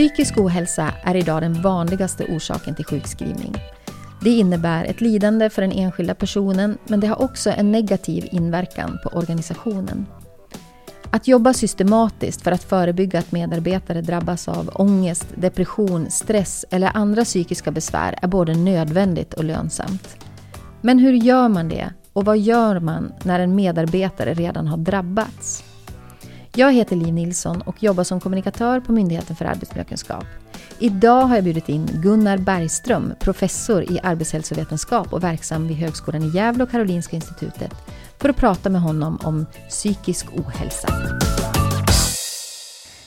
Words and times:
Psykisk 0.00 0.38
ohälsa 0.38 0.92
är 1.02 1.16
idag 1.16 1.42
den 1.42 1.62
vanligaste 1.62 2.24
orsaken 2.24 2.74
till 2.74 2.84
sjukskrivning. 2.84 3.54
Det 4.22 4.30
innebär 4.30 4.84
ett 4.84 5.00
lidande 5.00 5.50
för 5.50 5.62
den 5.62 5.72
enskilda 5.72 6.14
personen 6.14 6.78
men 6.86 7.00
det 7.00 7.06
har 7.06 7.22
också 7.22 7.50
en 7.50 7.72
negativ 7.72 8.28
inverkan 8.32 8.98
på 9.02 9.08
organisationen. 9.08 10.06
Att 11.10 11.28
jobba 11.28 11.52
systematiskt 11.52 12.42
för 12.42 12.52
att 12.52 12.64
förebygga 12.64 13.18
att 13.18 13.32
medarbetare 13.32 14.00
drabbas 14.00 14.48
av 14.48 14.70
ångest, 14.74 15.26
depression, 15.34 16.10
stress 16.10 16.64
eller 16.70 16.90
andra 16.94 17.24
psykiska 17.24 17.70
besvär 17.70 18.18
är 18.22 18.28
både 18.28 18.54
nödvändigt 18.54 19.34
och 19.34 19.44
lönsamt. 19.44 20.16
Men 20.80 20.98
hur 20.98 21.12
gör 21.12 21.48
man 21.48 21.68
det 21.68 21.92
och 22.12 22.24
vad 22.24 22.38
gör 22.38 22.80
man 22.80 23.12
när 23.22 23.40
en 23.40 23.54
medarbetare 23.54 24.34
redan 24.34 24.66
har 24.66 24.76
drabbats? 24.76 25.69
Jag 26.54 26.72
heter 26.72 26.96
Liv 26.96 27.14
Nilsson 27.14 27.62
och 27.62 27.82
jobbar 27.82 28.04
som 28.04 28.20
kommunikatör 28.20 28.80
på 28.80 28.92
Myndigheten 28.92 29.36
för 29.36 29.44
arbetsmiljökunskap. 29.44 30.24
Idag 30.78 31.22
har 31.22 31.34
jag 31.34 31.44
bjudit 31.44 31.68
in 31.68 31.86
Gunnar 31.86 32.38
Bergström, 32.38 33.12
professor 33.20 33.92
i 33.92 34.00
arbetshälsovetenskap 34.02 35.12
och 35.12 35.24
verksam 35.24 35.68
vid 35.68 35.76
Högskolan 35.76 36.22
i 36.22 36.28
Gävle 36.28 36.64
och 36.64 36.70
Karolinska 36.70 37.16
institutet, 37.16 37.74
för 38.18 38.28
att 38.28 38.36
prata 38.36 38.70
med 38.70 38.80
honom 38.80 39.18
om 39.24 39.46
psykisk 39.68 40.26
ohälsa. 40.38 40.88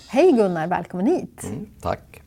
Hej 0.08 0.32
Gunnar, 0.32 0.68
välkommen 0.68 1.08
hit! 1.08 1.44
Mm, 1.44 1.66
tack! 1.82 2.22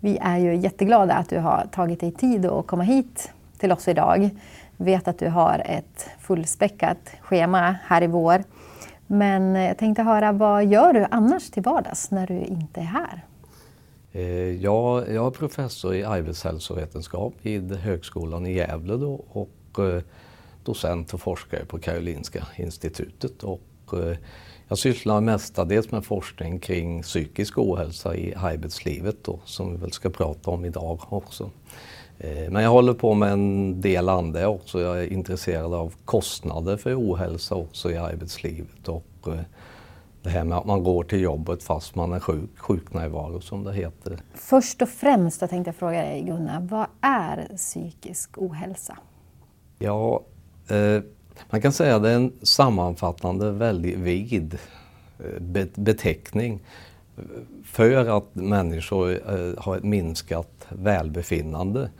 Vi 0.00 0.18
är 0.18 0.38
ju 0.38 0.56
jätteglada 0.56 1.14
att 1.14 1.28
du 1.28 1.38
har 1.38 1.68
tagit 1.72 2.00
dig 2.00 2.12
tid 2.12 2.46
att 2.46 2.66
komma 2.66 2.82
hit 2.82 3.32
till 3.58 3.72
oss 3.72 3.88
idag. 3.88 4.30
Vi 4.76 4.84
vet 4.84 5.08
att 5.08 5.18
du 5.18 5.28
har 5.28 5.62
ett 5.66 6.08
fullspäckat 6.20 7.10
schema 7.20 7.76
här 7.84 8.02
i 8.02 8.06
vår. 8.06 8.44
Men 9.06 9.56
eh, 9.56 9.66
jag 9.66 9.78
tänkte 9.78 10.02
höra, 10.02 10.32
vad 10.32 10.66
gör 10.66 10.92
du 10.92 11.06
annars 11.10 11.50
till 11.50 11.62
vardags 11.62 12.10
när 12.10 12.26
du 12.26 12.34
inte 12.34 12.80
är 12.80 12.84
här? 12.84 13.24
Eh, 14.12 14.62
jag, 14.62 15.12
jag 15.12 15.26
är 15.26 15.30
professor 15.30 15.94
i 15.94 16.04
arbetshälsovetenskap 16.04 17.34
vid 17.42 17.72
Högskolan 17.72 18.46
i 18.46 18.54
Gävle 18.54 18.96
då, 18.96 19.24
och 19.28 19.78
eh, 19.78 20.02
docent 20.64 21.14
och 21.14 21.20
forskare 21.20 21.64
på 21.64 21.78
Karolinska 21.78 22.46
institutet. 22.56 23.42
Och 23.42 23.62
jag 24.68 24.78
sysslar 24.78 25.20
mestadels 25.20 25.90
med 25.90 26.04
forskning 26.04 26.58
kring 26.58 27.02
psykisk 27.02 27.58
ohälsa 27.58 28.16
i 28.16 28.34
arbetslivet 28.34 29.24
då, 29.24 29.40
som 29.44 29.72
vi 29.72 29.76
väl 29.76 29.92
ska 29.92 30.10
prata 30.10 30.50
om 30.50 30.64
idag 30.64 31.00
också. 31.08 31.50
Men 32.50 32.62
jag 32.62 32.70
håller 32.70 32.94
på 32.94 33.14
med 33.14 33.32
en 33.32 33.80
del 33.80 34.08
andra 34.08 34.48
också. 34.48 34.80
Jag 34.80 34.98
är 35.02 35.12
intresserad 35.12 35.74
av 35.74 35.94
kostnader 36.04 36.76
för 36.76 37.00
ohälsa 37.00 37.54
också 37.54 37.90
i 37.90 37.96
arbetslivet 37.96 38.88
och 38.88 39.28
det 40.26 40.30
här 40.30 40.44
med 40.44 40.58
att 40.58 40.64
man 40.64 40.84
går 40.84 41.04
till 41.04 41.20
jobbet 41.20 41.62
fast 41.62 41.94
man 41.94 42.12
är 42.12 42.20
sjuk, 42.20 42.58
sjuknärvaro 42.58 43.40
som 43.40 43.64
det 43.64 43.72
heter. 43.72 44.18
Först 44.34 44.82
och 44.82 44.88
främst 44.88 45.40
jag 45.40 45.50
tänkte 45.50 45.68
jag 45.68 45.76
fråga 45.76 46.02
dig 46.02 46.22
Gunnar, 46.22 46.60
vad 46.60 46.86
är 47.00 47.56
psykisk 47.56 48.30
ohälsa? 48.36 48.98
Ja, 49.78 50.22
eh, 50.68 51.02
man 51.50 51.62
kan 51.62 51.72
säga 51.72 51.96
att 51.96 52.02
det 52.02 52.10
är 52.10 52.16
en 52.16 52.32
sammanfattande 52.42 53.52
väldigt 53.52 53.98
vid 53.98 54.58
eh, 55.18 55.64
beteckning 55.74 56.62
för 57.64 58.16
att 58.16 58.34
människor 58.34 59.10
eh, 59.10 59.54
har 59.58 59.76
ett 59.76 59.84
minskat 59.84 60.55
välbefinnande. 60.70 61.90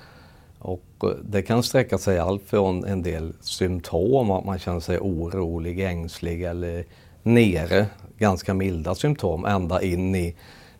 Och 0.59 0.84
eh, 1.03 1.09
det 1.22 1.42
kan 1.42 1.62
sträcka 1.62 1.98
sig 1.98 2.19
allt 2.19 2.42
från 2.47 2.84
en 2.84 3.03
del 3.03 3.33
symptom, 3.41 4.31
att 4.31 4.45
man 4.45 4.58
känner 4.58 4.81
sig 4.81 4.98
orolig, 4.98 5.81
ängslig 5.81 6.42
eller 6.42 6.84
nere 7.23 7.86
ganska 8.19 8.55
milda 8.55 8.95
symptom 8.95 9.45
ända 9.45 9.83
in 9.83 10.14
i 10.14 10.35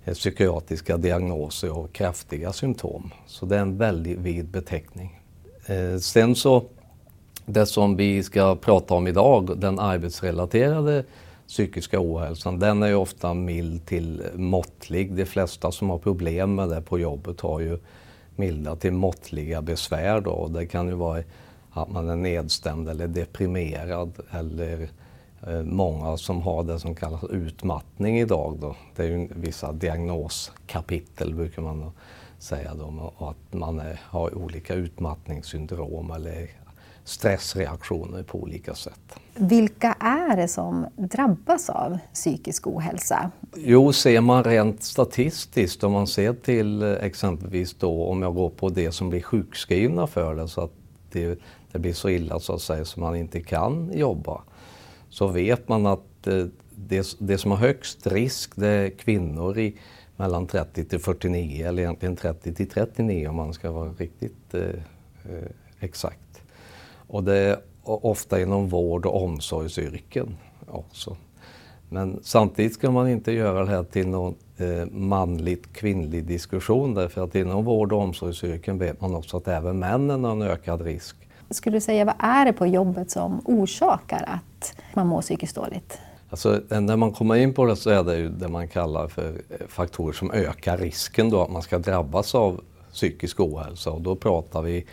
eh, 0.05 0.15
psykiatriska 0.15 0.97
diagnoser 0.97 1.79
och 1.79 1.93
kraftiga 1.93 2.53
symptom. 2.53 3.11
Så 3.27 3.47
det 3.47 3.57
är 3.57 3.61
en 3.61 3.79
väldigt 3.79 4.19
vid 4.19 4.49
beteckning. 4.49 5.21
Eh, 5.67 5.99
sen 5.99 6.35
så, 6.35 6.65
det 7.47 7.67
som 7.67 7.97
vi 7.97 8.23
ska 8.23 8.57
prata 8.57 8.95
om 8.95 9.07
idag, 9.07 9.59
den 9.59 9.79
arbetsrelaterade 9.79 11.05
psykiska 11.49 12.01
ohälsan, 12.01 12.59
den 12.59 12.83
är 12.83 12.87
ju 12.87 12.95
ofta 12.95 13.35
mild 13.35 13.87
till 13.87 14.23
måttlig. 14.35 15.15
De 15.15 15.27
flesta 15.27 15.73
som 15.73 15.91
har 15.91 15.99
problem 15.99 16.55
med 16.55 16.69
det 16.69 16.83
på 16.83 16.99
jobbet 16.99 17.41
har 17.41 17.61
ju 17.61 17.79
milda 18.37 18.77
till 18.77 18.93
måttliga 18.93 19.63
besvär 19.63 20.21
då. 20.21 20.49
Det 20.49 20.67
kan 20.67 20.89
ju 20.89 20.95
vara 20.95 21.23
att 21.71 21.91
man 21.91 22.09
är 22.09 22.17
nedstämd 22.17 22.89
eller 22.89 23.09
deprimerad 23.09 24.13
eller 24.31 24.89
eh, 25.47 25.63
många 25.63 26.17
som 26.17 26.43
har 26.43 26.63
det 26.63 26.81
som 26.81 26.95
kallas 26.95 27.25
utmattning 27.25 28.19
idag. 28.19 28.59
Då. 28.61 28.77
Det 28.97 29.03
är 29.03 29.09
ju 29.09 29.29
vissa 29.31 29.73
diagnoskapitel 29.73 31.35
brukar 31.35 31.63
man 31.63 31.93
säga 32.39 32.75
då, 32.75 33.13
och 33.17 33.31
att 33.31 33.53
man 33.55 33.81
är, 33.81 34.01
har 34.05 34.35
olika 34.35 34.75
utmattningssyndrom 34.75 36.11
eller 36.11 36.51
stressreaktioner 37.05 38.23
på 38.23 38.39
olika 38.43 38.75
sätt. 38.75 39.21
Vilka 39.39 39.93
är 39.93 40.37
det 40.37 40.49
som 40.49 40.87
drabbas 40.97 41.71
av 41.71 41.99
psykisk 42.15 42.67
ohälsa? 42.67 43.31
Jo, 43.57 43.93
ser 43.93 44.21
man 44.21 44.45
rent 44.45 44.83
statistiskt, 44.83 45.85
om 45.85 45.93
man 45.93 46.07
ser 46.07 46.33
till 46.33 46.83
eh, 46.83 46.93
exempelvis 46.93 47.75
då 47.75 48.05
om 48.05 48.23
jag 48.23 48.35
går 48.35 48.51
på 48.51 48.69
det 48.69 48.93
som 48.93 49.11
blir 49.11 49.23
sjukskrivna 49.23 50.07
för 50.07 50.35
det 50.35 50.49
så 50.49 50.61
att 50.61 50.73
det, 51.13 51.39
det 51.73 51.79
blir 51.79 51.93
så 51.93 52.09
illa 52.09 52.41
så 52.41 52.55
att 52.55 52.61
säga 52.61 52.85
så 52.85 53.01
man 53.01 53.17
inte 53.17 53.41
kan 53.41 53.93
jobba 53.93 54.43
så 55.09 55.27
vet 55.27 55.69
man 55.69 55.87
att 55.87 56.27
eh, 56.27 56.45
det, 56.75 57.17
det 57.19 57.39
som 57.39 57.51
har 57.51 57.59
högst 57.59 58.07
risk 58.07 58.53
det 58.55 58.69
är 58.69 58.91
kvinnor 58.91 59.59
i 59.59 59.77
mellan 60.17 60.47
30 60.47 60.85
till 60.85 61.01
49 61.01 61.67
eller 61.67 61.83
egentligen 61.83 62.17
30 62.17 62.55
till 62.55 62.69
39 62.69 63.29
om 63.29 63.37
man 63.37 63.53
ska 63.53 63.73
vara 63.73 63.91
riktigt 63.91 64.55
eh, 64.55 64.61
eh 64.61 65.49
exakt. 65.81 66.43
Och 67.09 67.25
det 67.25 67.61
ofta 67.87 68.41
inom 68.41 68.69
vård 68.69 69.07
och 69.07 69.23
omsorgsyrken 69.23 70.37
också. 70.67 71.17
Men 71.89 72.21
samtidigt 72.23 72.75
ska 72.75 72.91
man 72.91 73.09
inte 73.09 73.33
göra 73.33 73.65
det 73.65 73.71
här 73.71 73.85
till 73.85 74.09
någon 74.09 74.35
eh, 74.57 74.87
manligt 74.91 75.73
kvinnlig 75.73 76.25
diskussion 76.25 76.95
därför 76.95 77.25
att 77.25 77.35
inom 77.35 77.65
vård 77.65 77.93
och 77.93 78.01
omsorgsyrken 78.01 78.79
vet 78.79 79.01
man 79.01 79.15
också 79.15 79.37
att 79.37 79.49
även 79.49 79.79
männen 79.79 80.25
har 80.25 80.33
en 80.33 80.43
ökad 80.43 80.81
risk 80.81 81.17
skulle 81.51 81.77
du 81.77 81.81
säga, 81.81 82.05
vad 82.05 82.15
är 82.19 82.45
det 82.45 82.53
på 82.53 82.67
jobbet 82.67 83.11
som 83.11 83.41
orsakar 83.45 84.25
att 84.29 84.77
man 84.95 85.07
mår 85.07 85.23
psykiskt 85.23 85.57
dåligt? 85.57 85.99
Alltså, 86.31 86.61
när 86.69 86.97
man 86.97 87.13
kommer 87.13 87.35
in 87.35 87.55
på 87.55 87.65
det 87.65 87.77
så 87.77 87.91
är 87.91 88.05
det 88.05 88.17
ju 88.17 88.29
det 88.29 88.49
man 88.49 88.69
kallar 88.69 89.09
för 89.09 89.29
eh, 89.29 89.67
faktorer 89.69 90.13
som 90.13 90.31
ökar 90.31 90.77
risken 90.77 91.31
då 91.31 91.43
att 91.43 91.51
man 91.51 91.63
ska 91.63 91.79
drabbas 91.79 92.35
av 92.35 92.61
psykisk 92.93 93.41
ohälsa 93.41 93.91
och 93.91 94.01
då 94.01 94.17
pratar 94.17 94.63
vi 94.63 94.87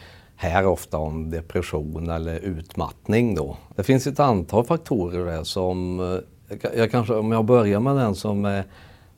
här 0.44 0.68
ofta 0.68 0.98
om 0.98 1.30
depression 1.30 2.10
eller 2.10 2.40
utmattning 2.40 3.36
då. 3.36 3.58
Det 3.76 3.84
finns 3.84 4.08
ett 4.08 4.20
antal 4.20 4.66
faktorer 4.66 5.26
där 5.26 5.44
som, 5.44 6.00
eh, 6.00 6.60
jag 6.76 6.92
kanske, 6.92 7.14
om 7.14 7.32
jag 7.32 7.46
börjar 7.46 7.80
med 7.80 7.96
den 7.96 8.16
som 8.16 8.46
är 8.46 8.64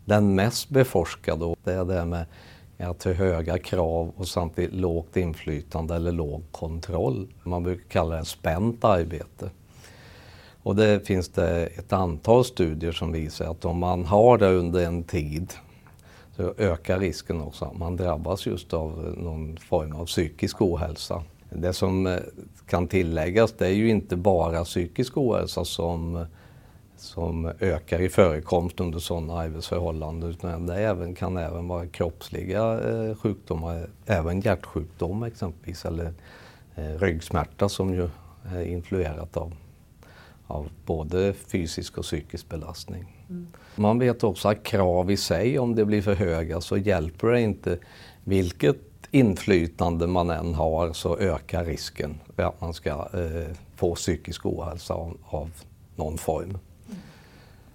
den 0.06 0.36
mest 0.36 0.70
beforskade, 0.70 1.56
det 1.64 1.74
är 1.74 1.86
det 1.86 2.06
med 2.06 2.26
att 2.80 3.04
ha 3.04 3.14
höga 3.14 3.58
krav 3.58 4.12
och 4.16 4.28
samtidigt 4.28 4.74
lågt 4.74 5.18
inflytande 5.18 5.96
eller 5.96 6.12
låg 6.12 6.44
kontroll. 6.52 7.28
Man 7.44 7.64
brukar 7.64 7.90
kalla 7.90 8.16
det 8.16 8.26
spänt 8.26 8.84
arbete. 8.84 9.50
Och 10.64 10.76
det 10.76 11.08
finns 11.08 11.30
det 11.30 11.66
ett 11.66 11.94
antal 11.94 12.46
studier 12.46 12.92
som 12.92 13.12
visar 13.12 13.52
att 13.52 13.66
om 13.66 13.78
man 13.78 14.06
har 14.06 14.38
det 14.38 14.50
under 14.50 14.86
en 14.86 15.04
tid 15.04 15.54
så 16.36 16.54
ökar 16.58 17.00
risken 17.00 17.42
också 17.42 17.66
att 17.66 17.78
man 17.78 17.96
drabbas 17.96 18.46
just 18.46 18.74
av 18.74 19.06
eh, 19.06 19.24
någon 19.24 19.58
form 19.58 19.96
av 19.96 20.06
psykisk 20.06 20.62
ohälsa. 20.62 21.24
Det 21.50 21.74
som 21.74 22.08
eh, 22.08 22.18
kan 22.68 22.88
tilläggas 22.88 23.54
det 23.58 23.68
är 23.68 23.72
ju 23.74 23.90
inte 23.90 24.16
bara 24.16 24.64
psykisk 24.64 25.18
ohälsa 25.18 25.66
som 25.66 26.26
som 26.98 27.52
ökar 27.60 28.02
i 28.02 28.10
förekomst 28.10 28.80
under 28.80 29.00
sådana 29.00 29.40
arbetsförhållanden. 29.40 30.30
Utan 30.30 30.68
det 30.68 30.76
även, 30.76 31.16
kan 31.16 31.38
även 31.38 31.68
vara 31.68 31.88
kroppsliga 31.88 32.80
eh, 32.80 33.16
sjukdomar, 33.16 33.90
även 34.06 34.42
hjärtsjukdom 34.42 35.24
exempelvis 35.24 35.86
eller 35.86 36.14
ryggsmärta 36.76 37.70
som 37.70 37.94
ju 37.94 38.10
är 38.46 38.62
influerat 38.62 39.38
av, 39.38 39.54
av 40.48 40.70
både 40.86 41.34
fysisk 41.34 41.98
och 41.98 42.04
psykisk 42.04 42.50
belastning. 42.50 43.15
Mm. 43.30 43.48
Man 43.76 44.00
vet 44.00 44.24
också 44.24 44.48
att 44.48 44.64
krav 44.64 45.12
i 45.12 45.18
sig, 45.18 45.60
om 45.60 45.76
det 45.76 45.86
blir 45.86 46.02
för 46.02 46.16
höga 46.16 46.62
så 46.62 46.78
hjälper 46.78 47.28
det 47.28 47.42
inte. 47.42 47.78
Vilket 48.24 48.78
inflytande 49.12 50.08
man 50.08 50.30
än 50.30 50.54
har 50.54 50.94
så 50.94 51.18
ökar 51.18 51.66
risken 51.66 52.20
för 52.36 52.44
att 52.44 52.62
man 52.62 52.74
ska 52.74 52.90
eh, 52.90 53.56
få 53.76 53.96
psykisk 53.96 54.46
ohälsa 54.46 54.94
av, 54.94 55.18
av 55.26 55.50
någon 55.96 56.18
form. 56.18 56.58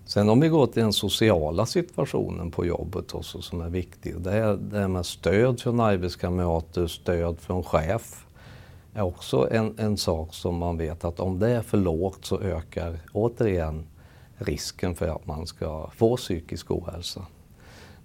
Sen 0.05 0.29
om 0.29 0.41
vi 0.41 0.49
går 0.49 0.67
till 0.67 0.82
den 0.82 0.93
sociala 0.93 1.67
situationen 1.67 2.50
på 2.50 2.67
jobbet 2.67 3.14
också 3.14 3.43
som 3.43 3.61
är 3.61 3.69
viktig. 3.69 4.20
Det 4.20 4.32
är 4.32 4.56
det 4.56 4.88
med 4.88 5.06
stöd 5.06 5.61
från 5.61 5.81
arbetskamrater, 5.81 6.87
stöd 6.87 7.38
från 7.41 7.62
chef 7.62 8.26
är 8.94 9.03
också 9.03 9.49
en, 9.50 9.75
en 9.79 9.96
sak 9.96 10.35
som 10.35 10.56
man 10.56 10.79
vet 10.79 11.05
att 11.05 11.20
om 11.20 11.38
det 11.38 11.49
är 11.49 11.62
för 11.62 11.79
lågt 11.79 12.25
så 12.25 12.41
ökar 12.41 12.99
återigen 13.12 13.87
risken 14.41 14.95
för 14.95 15.09
att 15.09 15.27
man 15.27 15.47
ska 15.47 15.91
få 15.97 16.17
psykisk 16.17 16.71
ohälsa. 16.71 17.27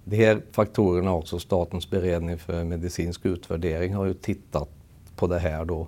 De 0.03 0.17
här 0.17 0.41
faktorerna 0.51 1.13
också, 1.13 1.39
Statens 1.39 1.89
beredning 1.89 2.37
för 2.37 2.63
medicinsk 2.63 3.25
utvärdering 3.25 3.93
har 3.93 4.05
ju 4.05 4.13
tittat 4.13 4.69
på 5.15 5.27
det 5.27 5.39
här 5.39 5.65
då 5.65 5.87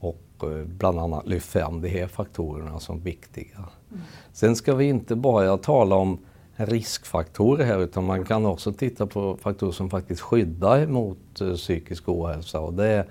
och 0.00 0.22
eh, 0.42 0.64
bland 0.64 0.98
annat 0.98 1.26
lyft 1.26 1.48
fram 1.48 1.80
de 1.80 1.88
här 1.88 2.06
faktorerna 2.06 2.80
som 2.80 3.00
viktiga. 3.00 3.56
Mm. 3.56 4.02
Sen 4.32 4.56
ska 4.56 4.74
vi 4.74 4.84
inte 4.84 5.16
bara 5.16 5.58
tala 5.58 5.96
om 5.96 6.18
riskfaktorer 6.54 7.64
här 7.64 7.78
utan 7.78 8.04
man 8.04 8.24
kan 8.24 8.46
också 8.46 8.72
titta 8.72 9.06
på 9.06 9.36
faktorer 9.36 9.72
som 9.72 9.90
faktiskt 9.90 10.20
skyddar 10.20 10.86
mot 10.86 11.40
uh, 11.42 11.54
psykisk 11.54 12.08
ohälsa 12.08 12.60
och 12.60 12.74
det 12.74 12.86
är 12.86 13.06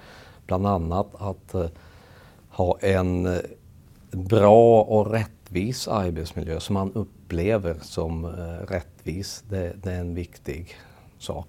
bland 0.46 0.68
annat 0.68 1.08
att 1.16 1.56
uh, 1.56 1.66
ha 2.50 2.78
en 2.80 3.40
bra 4.12 4.82
och 4.82 5.12
rättvis 5.48 5.88
arbetsmiljö 5.88 6.60
som 6.60 6.74
man 6.74 6.92
upplever 6.94 7.76
som 7.82 8.26
rättvis. 8.68 9.44
Det, 9.50 9.74
det, 9.84 9.92
är 9.92 10.00
en 10.00 10.16
viktig 10.16 10.76
sak. 11.20 11.48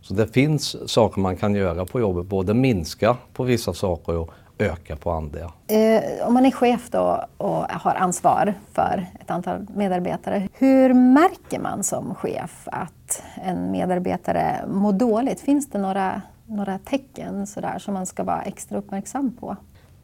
Så 0.00 0.14
det 0.14 0.26
finns 0.26 0.90
saker 0.90 1.20
man 1.20 1.36
kan 1.36 1.54
göra 1.54 1.84
på 1.84 2.00
jobbet, 2.00 2.26
både 2.26 2.54
minska 2.54 3.16
på 3.32 3.44
vissa 3.44 3.72
saker 3.74 4.16
och 4.16 4.30
öka 4.58 4.96
på 4.96 5.10
andra. 5.10 5.52
Eh, 5.66 6.26
om 6.26 6.34
man 6.34 6.46
är 6.46 6.50
chef 6.50 6.90
då 6.90 7.24
och 7.36 7.64
har 7.64 7.94
ansvar 7.94 8.54
för 8.72 9.06
ett 9.20 9.30
antal 9.30 9.66
medarbetare, 9.74 10.48
hur 10.52 10.94
märker 10.94 11.60
man 11.60 11.84
som 11.84 12.14
chef 12.14 12.68
att 12.72 13.22
en 13.44 13.70
medarbetare 13.70 14.64
mår 14.68 14.92
dåligt? 14.92 15.40
Finns 15.40 15.70
det 15.70 15.78
några, 15.78 16.22
några 16.46 16.78
tecken 16.78 17.46
sådär 17.46 17.78
som 17.78 17.94
man 17.94 18.06
ska 18.06 18.24
vara 18.24 18.42
extra 18.42 18.78
uppmärksam 18.78 19.36
på? 19.40 19.56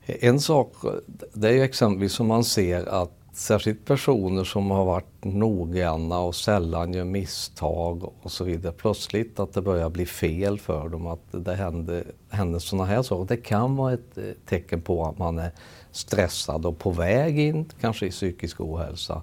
En 0.06 0.40
sak, 0.40 0.72
det 1.32 1.48
är 1.48 1.52
ju 1.52 1.62
exempelvis 1.62 2.20
om 2.20 2.26
man 2.26 2.44
ser 2.44 2.88
att 2.88 3.23
särskilt 3.36 3.84
personer 3.84 4.44
som 4.44 4.70
har 4.70 4.84
varit 4.84 5.24
noggranna 5.24 6.18
och 6.18 6.34
sällan 6.34 6.92
gör 6.92 7.04
misstag 7.04 8.12
och 8.22 8.32
så 8.32 8.44
vidare. 8.44 8.72
Plötsligt 8.72 9.40
att 9.40 9.52
det 9.52 9.62
börjar 9.62 9.90
bli 9.90 10.06
fel 10.06 10.58
för 10.58 10.88
dem, 10.88 11.06
att 11.06 11.20
det 11.30 11.54
händer, 11.54 12.04
händer 12.28 12.58
sådana 12.58 12.84
här 12.84 13.02
saker. 13.02 13.36
Det 13.36 13.42
kan 13.42 13.76
vara 13.76 13.92
ett 13.92 14.18
eh, 14.18 14.24
tecken 14.46 14.80
på 14.80 15.04
att 15.04 15.18
man 15.18 15.38
är 15.38 15.50
stressad 15.90 16.66
och 16.66 16.78
på 16.78 16.90
väg 16.90 17.38
in 17.38 17.64
kanske 17.80 18.06
i 18.06 18.10
psykisk 18.10 18.60
ohälsa. 18.60 19.22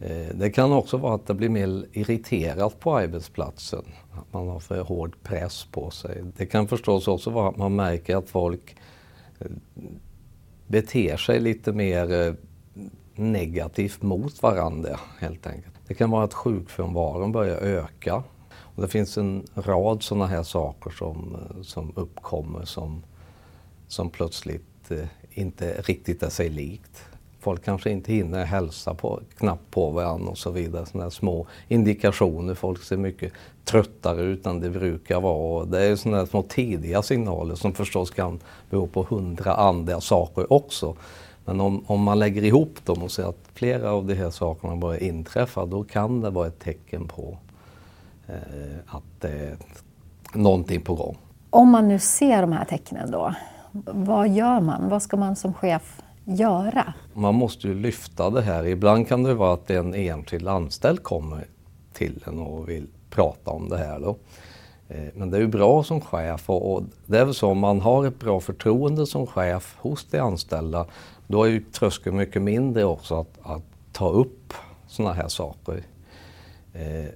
Eh, 0.00 0.34
det 0.34 0.50
kan 0.50 0.72
också 0.72 0.96
vara 0.96 1.14
att 1.14 1.26
det 1.26 1.34
blir 1.34 1.48
mer 1.48 1.86
irriterat 1.92 2.80
på 2.80 2.96
arbetsplatsen. 2.96 3.84
Att 4.12 4.32
man 4.32 4.48
har 4.48 4.60
för 4.60 4.80
hård 4.80 5.16
press 5.22 5.64
på 5.64 5.90
sig. 5.90 6.24
Det 6.36 6.46
kan 6.46 6.68
förstås 6.68 7.08
också 7.08 7.30
vara 7.30 7.48
att 7.48 7.56
man 7.56 7.76
märker 7.76 8.16
att 8.16 8.28
folk 8.28 8.76
eh, 9.38 9.46
beter 10.66 11.16
sig 11.16 11.40
lite 11.40 11.72
mer 11.72 12.36
negativt 13.14 14.02
mot 14.02 14.42
varandra 14.42 15.00
helt 15.18 15.46
enkelt. 15.46 15.74
Det 15.86 15.94
kan 15.94 16.10
vara 16.10 16.24
att 16.24 16.34
sjukfrånvaron 16.34 17.32
börjar 17.32 17.56
öka. 17.56 18.22
Och 18.50 18.82
det 18.82 18.88
finns 18.88 19.18
en 19.18 19.46
rad 19.54 20.02
sådana 20.02 20.26
här 20.26 20.42
saker 20.42 20.90
som, 20.90 21.36
som 21.62 21.92
uppkommer 21.94 22.64
som, 22.64 23.02
som 23.88 24.10
plötsligt 24.10 24.90
eh, 24.90 25.06
inte 25.30 25.82
riktigt 25.82 26.22
är 26.22 26.28
sig 26.28 26.48
likt. 26.48 27.04
Folk 27.40 27.64
kanske 27.64 27.90
inte 27.90 28.12
hinner 28.12 28.44
hälsa 28.44 28.94
på, 28.94 29.20
knappt 29.38 29.70
på 29.70 29.90
varandra 29.90 30.30
och 30.30 30.38
så 30.38 30.50
vidare. 30.50 30.86
Sådana 30.86 31.10
små 31.10 31.46
indikationer. 31.68 32.54
Folk 32.54 32.82
ser 32.82 32.96
mycket 32.96 33.32
tröttare 33.64 34.22
ut 34.22 34.46
än 34.46 34.60
det 34.60 34.70
brukar 34.70 35.20
vara. 35.20 35.64
Det 35.64 35.84
är 35.84 35.96
sådana 35.96 36.26
små 36.26 36.42
tidiga 36.42 37.02
signaler 37.02 37.54
som 37.54 37.72
förstås 37.72 38.10
kan 38.10 38.40
bero 38.70 38.86
på 38.86 39.06
hundra 39.10 39.54
andra 39.54 40.00
saker 40.00 40.52
också. 40.52 40.96
Men 41.44 41.60
om, 41.60 41.84
om 41.86 42.02
man 42.02 42.18
lägger 42.18 42.44
ihop 42.44 42.84
dem 42.84 43.02
och 43.02 43.10
ser 43.10 43.24
att 43.24 43.48
flera 43.54 43.92
av 43.92 44.06
de 44.06 44.14
här 44.14 44.30
sakerna 44.30 44.76
börjar 44.76 45.02
inträffa, 45.02 45.66
då 45.66 45.84
kan 45.84 46.20
det 46.20 46.30
vara 46.30 46.46
ett 46.46 46.58
tecken 46.58 47.08
på 47.08 47.38
eh, 48.26 48.34
att 48.86 49.20
det 49.20 49.28
är 49.28 49.56
någonting 50.34 50.80
på 50.80 50.94
gång. 50.94 51.16
Om 51.50 51.70
man 51.70 51.88
nu 51.88 51.98
ser 51.98 52.40
de 52.40 52.52
här 52.52 52.64
tecknen 52.64 53.10
då, 53.10 53.34
vad 53.86 54.28
gör 54.28 54.60
man? 54.60 54.88
Vad 54.88 55.02
ska 55.02 55.16
man 55.16 55.36
som 55.36 55.54
chef 55.54 56.02
göra? 56.24 56.94
Man 57.12 57.34
måste 57.34 57.68
ju 57.68 57.74
lyfta 57.74 58.30
det 58.30 58.42
här. 58.42 58.66
Ibland 58.66 59.08
kan 59.08 59.22
det 59.22 59.34
vara 59.34 59.54
att 59.54 59.70
en 59.70 59.94
enskild 59.94 60.48
anställd 60.48 61.02
kommer 61.02 61.46
till 61.92 62.24
en 62.26 62.40
och 62.40 62.68
vill 62.68 62.86
prata 63.10 63.50
om 63.50 63.68
det 63.68 63.78
här. 63.78 64.00
Då. 64.00 64.16
Eh, 64.88 65.04
men 65.14 65.30
det 65.30 65.36
är 65.36 65.40
ju 65.40 65.48
bra 65.48 65.82
som 65.82 66.00
chef 66.00 66.50
och, 66.50 66.82
det 67.06 67.18
är 67.18 67.24
väl 67.24 67.34
så 67.34 67.48
om 67.48 67.58
man 67.58 67.80
har 67.80 68.06
ett 68.06 68.18
bra 68.18 68.40
förtroende 68.40 69.06
som 69.06 69.26
chef 69.26 69.76
hos 69.78 70.04
de 70.10 70.18
anställda 70.18 70.86
då 71.26 71.42
är 71.42 71.48
ju 71.48 71.60
tröskeln 71.60 72.16
mycket 72.16 72.42
mindre 72.42 72.84
också 72.84 73.14
att, 73.14 73.38
att 73.42 73.62
ta 73.92 74.08
upp 74.08 74.54
sådana 74.86 75.14
här 75.14 75.28
saker. 75.28 75.82
Eh, 76.72 77.10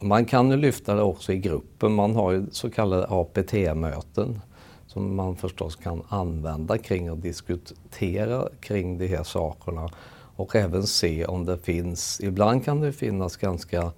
man 0.00 0.24
kan 0.24 0.50
ju 0.50 0.56
lyfta 0.56 0.94
det 0.94 1.02
också 1.02 1.32
i 1.32 1.38
gruppen. 1.38 1.92
Man 1.92 2.16
har 2.16 2.32
ju 2.32 2.46
så 2.50 2.70
kallade 2.70 3.06
APT-möten 3.08 4.40
som 4.86 5.16
man 5.16 5.36
förstås 5.36 5.76
kan 5.76 6.02
använda 6.08 6.78
kring 6.78 7.08
att 7.08 7.22
diskutera 7.22 8.48
kring 8.60 8.98
de 8.98 9.06
här 9.06 9.22
sakerna 9.22 9.88
och 10.36 10.56
även 10.56 10.86
se 10.86 11.26
om 11.26 11.44
det 11.44 11.58
finns, 11.58 12.20
ibland 12.20 12.64
kan 12.64 12.80
det 12.80 12.92
finnas 12.92 13.36
ganska 13.36 13.92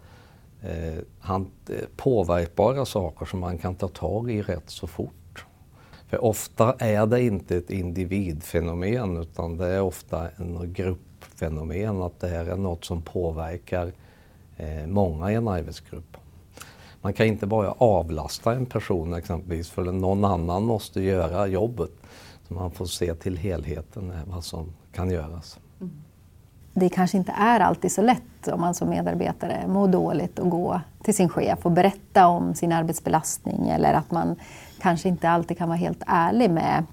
eh, 0.62 0.99
eh 0.99 1.43
påverkbara 1.97 2.85
saker 2.85 3.26
som 3.26 3.41
man 3.41 3.58
kan 3.58 3.75
ta 3.75 3.88
tag 3.88 4.31
i 4.31 4.43
rätt 4.43 4.70
så 4.70 4.87
fort. 4.87 5.21
För 6.12 6.25
ofta 6.25 6.75
är 6.79 7.06
det 7.06 7.23
inte 7.23 7.56
ett 7.56 7.70
individfenomen 7.70 9.17
utan 9.17 9.56
det 9.56 9.67
är 9.67 9.81
ofta 9.81 10.29
en 10.37 10.73
gruppfenomen, 10.73 12.03
att 12.03 12.20
det 12.20 12.29
här 12.29 12.44
är 12.44 12.56
något 12.56 12.85
som 12.85 13.03
påverkar 13.03 13.93
eh, 14.56 14.87
många 14.87 15.32
i 15.32 15.35
en 15.35 15.49
arbetsgrupp. 15.49 16.17
Man 17.00 17.12
kan 17.12 17.26
inte 17.26 17.47
bara 17.47 17.73
avlasta 17.73 18.55
en 18.55 18.67
person 18.67 19.14
exempelvis 19.14 19.70
för 19.70 19.85
någon 19.85 20.25
annan 20.25 20.62
måste 20.62 21.00
göra 21.00 21.47
jobbet. 21.47 21.93
Så 22.49 22.55
man 22.55 22.70
får 22.70 22.87
se 22.87 23.15
till 23.15 23.37
helheten, 23.37 24.11
eh, 24.11 24.20
vad 24.26 24.44
som 24.44 24.73
kan 24.94 25.11
göras. 25.11 25.58
Det 26.74 26.88
kanske 26.88 27.16
inte 27.16 27.32
är 27.32 27.60
alltid 27.60 27.92
så 27.92 28.02
lätt 28.02 28.48
om 28.52 28.60
man 28.60 28.74
som 28.74 28.88
medarbetare 28.88 29.66
mår 29.66 29.88
dåligt 29.88 30.38
och 30.38 30.50
gå 30.50 30.80
till 31.02 31.14
sin 31.14 31.28
chef 31.28 31.66
och 31.66 31.72
berätta 31.72 32.26
om 32.26 32.54
sin 32.54 32.72
arbetsbelastning 32.72 33.69
eller 33.69 33.94
att 33.94 34.10
man 34.10 34.36
kanske 34.80 35.08
inte 35.08 35.30
alltid 35.30 35.58
kan 35.58 35.69
vara 35.69 35.78
helt 35.78 36.02
ärlig 36.06 36.50
med, 36.50 36.84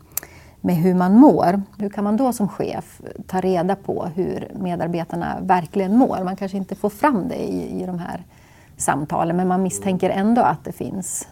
med 0.62 0.76
hur 0.76 0.94
man 0.94 1.14
mår. 1.14 1.62
Hur 1.78 1.90
kan 1.90 2.04
man 2.04 2.18
då 2.18 2.34
som 2.34 2.48
chef 2.48 3.02
ta 3.28 3.42
reda 3.42 3.76
på 3.76 4.06
hur 4.16 4.52
medarbetarna 4.56 5.38
verkligen 5.42 5.98
mår? 5.98 6.24
Man 6.24 6.36
kanske 6.36 6.58
inte 6.58 6.76
får 6.76 6.90
fram 6.90 7.28
det 7.28 7.36
i, 7.36 7.82
i 7.82 7.86
de 7.86 8.00
här 8.00 8.24
samtalen 8.78 9.38
men 9.38 9.48
man 9.48 9.64
misstänker 9.64 10.10
ändå 10.10 10.42
att 10.42 10.66
det 10.66 10.72
finns. 10.72 11.28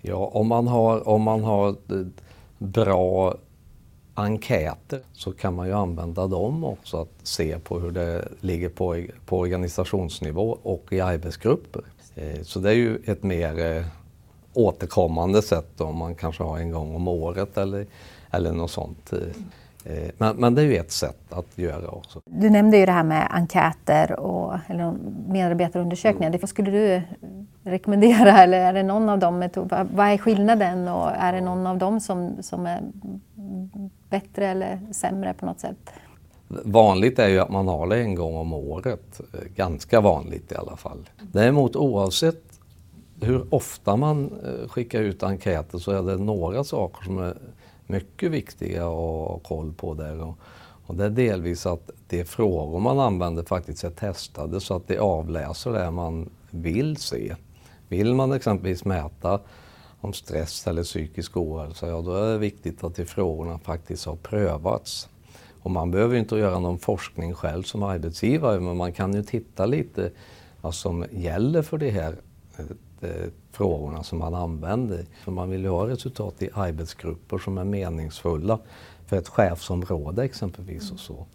Ja, 0.00 0.30
om 0.34 0.48
man 0.48 0.68
har, 0.68 1.08
om 1.08 1.22
man 1.22 1.44
har 1.44 1.68
eh, 1.68 2.06
bra 2.58 3.34
enkäter 4.14 5.00
så 5.12 5.32
kan 5.32 5.54
man 5.54 5.66
ju 5.66 5.72
använda 5.72 6.26
dem 6.26 6.64
också 6.64 7.00
att 7.00 7.12
se 7.22 7.58
på 7.58 7.78
hur 7.78 7.90
det 7.90 8.28
ligger 8.40 8.68
på, 8.68 9.04
på 9.26 9.38
organisationsnivå 9.38 10.58
och 10.62 10.92
i 10.92 11.00
arbetsgrupper. 11.00 11.82
Eh, 12.14 12.42
så 12.42 12.58
det 12.58 12.70
är 12.70 12.74
ju 12.74 12.98
ett 13.06 13.22
mer 13.22 13.76
eh, 13.76 13.84
återkommande 14.54 15.42
sätt 15.42 15.80
om 15.80 15.98
man 15.98 16.14
kanske 16.14 16.42
har 16.42 16.58
en 16.58 16.70
gång 16.70 16.94
om 16.94 17.08
året 17.08 17.58
eller, 17.58 17.86
eller 18.30 18.52
något 18.52 18.70
sånt. 18.70 19.12
Eh, 19.12 20.10
men, 20.18 20.36
men, 20.36 20.54
det 20.54 20.62
är 20.62 20.66
ju 20.66 20.76
ett 20.76 20.92
sätt 20.92 21.32
att 21.32 21.58
göra 21.58 21.88
också. 21.88 22.20
Du 22.24 22.50
nämnde 22.50 22.76
ju 22.76 22.86
det 22.86 22.92
här 22.92 23.04
med 23.04 23.28
enkäter 23.30 24.20
och 24.20 24.58
eller 24.66 24.94
medarbetarundersökningar. 25.28 26.28
Mm. 26.28 26.40
Vad 26.40 26.50
skulle 26.50 26.70
du 26.70 27.02
rekommendera 27.62 28.38
eller 28.42 28.58
är 28.58 28.72
det 28.72 28.82
någon 28.82 29.08
av 29.08 29.18
dem? 29.18 29.48
Vad 29.70 30.06
är 30.06 30.18
skillnaden 30.18 30.88
och 30.88 31.10
är 31.10 31.32
det 31.32 31.40
någon 31.40 31.66
av 31.66 31.78
dem 31.78 32.00
som, 32.00 32.42
som 32.42 32.66
är 32.66 32.80
bättre 34.14 34.46
eller 34.46 34.80
sämre 34.92 35.34
på 35.34 35.46
något 35.46 35.60
sätt? 35.60 35.90
Vanligt 36.48 37.18
är 37.18 37.28
ju 37.28 37.38
att 37.38 37.50
man 37.50 37.68
har 37.68 37.86
det 37.86 37.96
en 37.96 38.14
gång 38.14 38.36
om 38.36 38.52
året. 38.52 39.20
Eh, 39.32 39.40
ganska 39.56 40.00
vanligt 40.00 40.52
i 40.52 40.54
alla 40.54 40.76
fall. 40.76 41.08
Däremot 41.32 41.76
oavsett 41.76 42.60
hur 43.20 43.54
ofta 43.54 43.96
man 43.96 44.32
eh, 44.44 44.68
skickar 44.68 45.00
ut 45.00 45.22
enkäter 45.22 45.78
så 45.78 45.90
är 45.90 46.02
det 46.02 46.16
några 46.16 46.64
saker 46.64 47.04
som 47.04 47.18
är 47.18 47.36
mycket 47.86 48.30
viktiga 48.30 48.82
att 48.82 48.94
ha 48.94 49.38
koll 49.38 49.72
på 49.72 49.94
där. 49.94 50.22
Och, 50.22 50.38
och 50.86 50.94
det 50.94 51.04
är 51.04 51.10
delvis 51.10 51.66
att 51.66 51.90
de 52.08 52.24
frågor 52.24 52.80
man 52.80 53.00
använder 53.00 53.42
faktiskt 53.42 53.84
är 53.84 53.90
testade 53.90 54.60
så 54.60 54.76
att 54.76 54.88
de 54.88 54.98
avläser 54.98 55.72
det 55.72 55.90
man 55.90 56.30
vill 56.50 56.96
se. 56.96 57.34
Vill 57.88 58.14
man 58.14 58.32
exempelvis 58.32 58.84
mäta 58.84 59.40
om 60.04 60.12
stress 60.12 60.66
eller 60.66 60.82
psykisk 60.82 61.36
ohälsa, 61.36 61.88
ja 61.88 62.00
då 62.00 62.14
är 62.14 62.32
det 62.32 62.38
viktigt 62.38 62.84
att 62.84 62.94
de 62.94 63.04
frågorna 63.04 63.58
faktiskt 63.58 64.06
har 64.06 64.16
prövats. 64.16 65.08
Och 65.62 65.70
man 65.70 65.90
behöver 65.90 66.16
inte 66.16 66.36
göra 66.36 66.58
någon 66.58 66.78
forskning 66.78 67.34
själv 67.34 67.62
som 67.62 67.82
arbetsgivare 67.82 68.60
men 68.60 68.76
man 68.76 68.92
kan 68.92 69.14
ju 69.14 69.22
titta 69.22 69.66
lite 69.66 70.10
vad 70.60 70.74
som 70.74 71.06
gäller 71.10 71.62
för 71.62 71.78
de 71.78 71.90
här 71.90 72.16
eh, 72.56 73.10
eh, 73.10 73.28
frågorna 73.50 74.02
som 74.02 74.18
man 74.18 74.34
använder. 74.34 75.06
För 75.24 75.32
man 75.32 75.50
vill 75.50 75.62
ju 75.62 75.68
ha 75.68 75.88
resultat 75.88 76.42
i 76.42 76.48
arbetsgrupper 76.54 77.38
som 77.38 77.58
är 77.58 77.64
meningsfulla 77.64 78.58
för 79.06 79.16
ett 79.16 79.28
chefsområde 79.28 80.24
exempelvis. 80.24 80.92
och 80.92 81.00
så. 81.00 81.26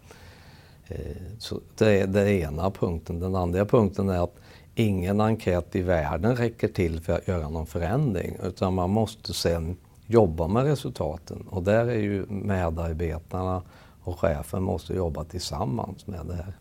Eh, 0.88 1.16
så 1.38 1.60
det 1.78 2.00
är 2.00 2.06
den 2.06 2.28
ena 2.28 2.70
punkten. 2.70 3.20
Den 3.20 3.36
andra 3.36 3.64
punkten 3.64 4.08
är 4.08 4.24
att 4.24 4.34
ingen 4.80 5.20
enkät 5.20 5.76
i 5.76 5.82
världen 5.82 6.36
räcker 6.36 6.68
till 6.68 7.00
för 7.00 7.12
att 7.12 7.28
göra 7.28 7.48
någon 7.48 7.66
förändring 7.66 8.36
utan 8.42 8.74
man 8.74 8.90
måste 8.90 9.32
sen 9.32 9.76
jobba 10.06 10.48
med 10.48 10.64
resultaten 10.64 11.46
och 11.50 11.62
där 11.62 11.86
är 11.86 12.00
ju 12.00 12.26
medarbetarna 12.28 13.62
och 14.02 14.18
chefen 14.18 14.62
måste 14.62 14.94
jobba 14.94 15.24
tillsammans 15.24 16.06
med 16.06 16.26
det 16.26 16.34
här. 16.34 16.52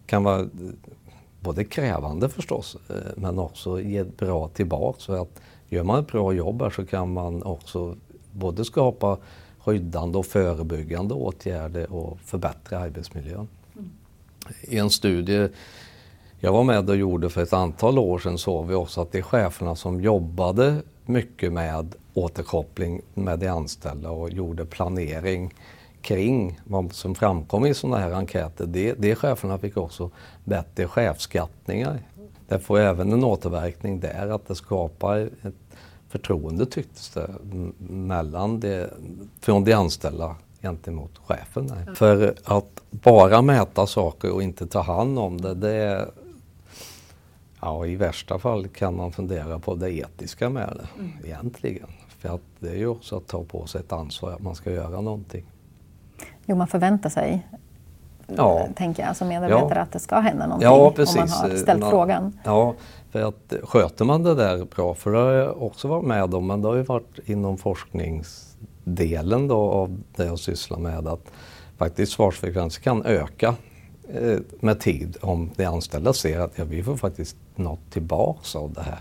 Det 0.00 0.06
kan 0.06 0.24
vara 0.24 0.48
både 1.40 1.64
krävande 1.64 2.28
förstås 2.28 2.76
eh, 2.88 2.96
men 3.16 3.38
också 3.38 3.80
ge 3.80 4.04
bra 4.04 4.48
tillbaks. 4.48 5.04
För 5.04 5.22
att 5.22 5.40
gör 5.68 5.82
man 5.82 6.00
ett 6.00 6.06
bra 6.06 6.32
jobb 6.32 6.62
här 6.62 6.70
så 6.70 6.86
kan 6.86 7.12
man 7.12 7.42
också 7.42 7.96
både 8.32 8.64
skapa 8.64 9.18
skyddande 9.58 10.18
och 10.18 10.26
förebyggande 10.26 11.14
åtgärder 11.14 11.92
och 11.92 12.18
förbättra 12.20 12.78
arbetsmiljön. 12.78 13.48
Mm. 13.74 13.90
I 14.62 14.78
en 14.78 14.90
studie 14.90 15.48
jag 16.40 16.52
var 16.52 16.64
med 16.64 16.90
och 16.90 16.96
gjorde 16.96 17.30
för 17.30 17.42
ett 17.42 17.52
antal 17.52 17.98
år 17.98 18.18
sedan 18.18 18.38
såg 18.38 18.66
vi 18.66 18.74
också 18.74 19.00
att 19.00 19.12
de 19.12 19.22
cheferna 19.22 19.74
som 19.74 20.00
jobbade 20.00 20.82
mycket 21.06 21.52
med 21.52 21.94
återkoppling 22.14 23.00
med 23.14 23.38
de 23.38 23.48
anställda 23.48 24.10
och 24.10 24.30
gjorde 24.30 24.64
planering 24.64 25.54
kring 26.02 26.60
vad 26.64 26.92
som 26.92 27.14
framkom 27.14 27.66
i 27.66 27.74
sådana 27.74 27.98
här 27.98 28.12
enkäter, 28.12 28.66
de, 28.66 28.92
de 28.92 29.14
cheferna 29.14 29.58
fick 29.58 29.76
också 29.76 30.10
bättre 30.44 30.86
chefskattningar. 30.86 31.98
Det 32.48 32.58
får 32.58 32.78
även 32.78 33.12
en 33.12 33.24
återverkning 33.24 34.00
där, 34.00 34.34
att 34.34 34.48
det 34.48 34.54
skapar 34.54 35.18
ett 35.18 35.54
förtroende 36.08 36.66
tycktes 36.66 37.10
det 37.10 37.30
mellan 37.88 38.60
de, 38.60 38.86
från 39.40 39.64
de 39.64 39.72
anställda 39.72 40.36
gentemot 40.62 41.18
chefen. 41.26 41.72
För 41.94 42.34
att 42.44 42.82
bara 42.90 43.42
mäta 43.42 43.86
saker 43.86 44.30
och 44.30 44.42
inte 44.42 44.66
ta 44.66 44.80
hand 44.80 45.18
om 45.18 45.40
det, 45.40 45.54
det 45.54 46.08
Ja, 47.60 47.86
i 47.86 47.96
värsta 47.96 48.38
fall 48.38 48.68
kan 48.68 48.96
man 48.96 49.12
fundera 49.12 49.58
på 49.58 49.74
det 49.74 49.92
etiska 49.92 50.50
med 50.50 50.68
det 50.76 51.00
mm. 51.00 51.12
egentligen. 51.24 51.88
För 52.08 52.28
att 52.28 52.40
det 52.58 52.68
är 52.68 52.76
ju 52.76 52.86
också 52.86 53.16
att 53.16 53.26
ta 53.26 53.44
på 53.44 53.66
sig 53.66 53.80
ett 53.80 53.92
ansvar 53.92 54.32
att 54.32 54.42
man 54.42 54.54
ska 54.54 54.70
göra 54.70 55.00
någonting. 55.00 55.44
Jo, 56.46 56.56
man 56.56 56.66
förväntar 56.66 57.10
sig, 57.10 57.46
ja. 58.26 58.68
tänker 58.76 59.02
jag, 59.02 59.16
som 59.16 59.28
medarbetare 59.28 59.74
ja. 59.74 59.80
att 59.80 59.92
det 59.92 59.98
ska 59.98 60.18
hända 60.18 60.46
någonting 60.46 60.68
ja, 60.68 60.92
precis. 60.96 61.16
om 61.16 61.20
man 61.20 61.50
har 61.50 61.56
ställt 61.56 61.80
man, 61.80 61.90
frågan. 61.90 62.38
Ja, 62.44 62.74
för 63.10 63.22
att 63.22 63.52
sköter 63.62 64.04
man 64.04 64.22
det 64.22 64.34
där 64.34 64.64
bra, 64.64 64.94
för 64.94 65.12
det 65.12 65.18
har 65.18 65.32
jag 65.32 65.62
också 65.62 65.88
varit 65.88 66.04
med 66.04 66.34
om, 66.34 66.46
men 66.46 66.62
det 66.62 66.68
har 66.68 66.76
ju 66.76 66.82
varit 66.82 67.18
inom 67.24 67.58
forskningsdelen 67.58 69.48
då 69.48 69.56
av 69.56 70.00
det 70.16 70.24
jag 70.24 70.38
sysslar 70.38 70.78
med, 70.78 71.08
att 71.08 71.30
faktiskt 71.78 72.12
svarsfrekvensen 72.12 72.82
kan 72.82 73.04
öka 73.04 73.54
eh, 74.14 74.38
med 74.60 74.80
tid 74.80 75.16
om 75.20 75.50
de 75.56 75.64
anställda 75.64 76.12
ser 76.12 76.40
att 76.40 76.58
ja, 76.58 76.64
vi 76.64 76.82
får 76.82 76.96
faktiskt 76.96 77.36
något 77.58 77.90
tillbaks 77.90 78.56
av 78.56 78.72
det 78.72 78.82
här. 78.82 79.00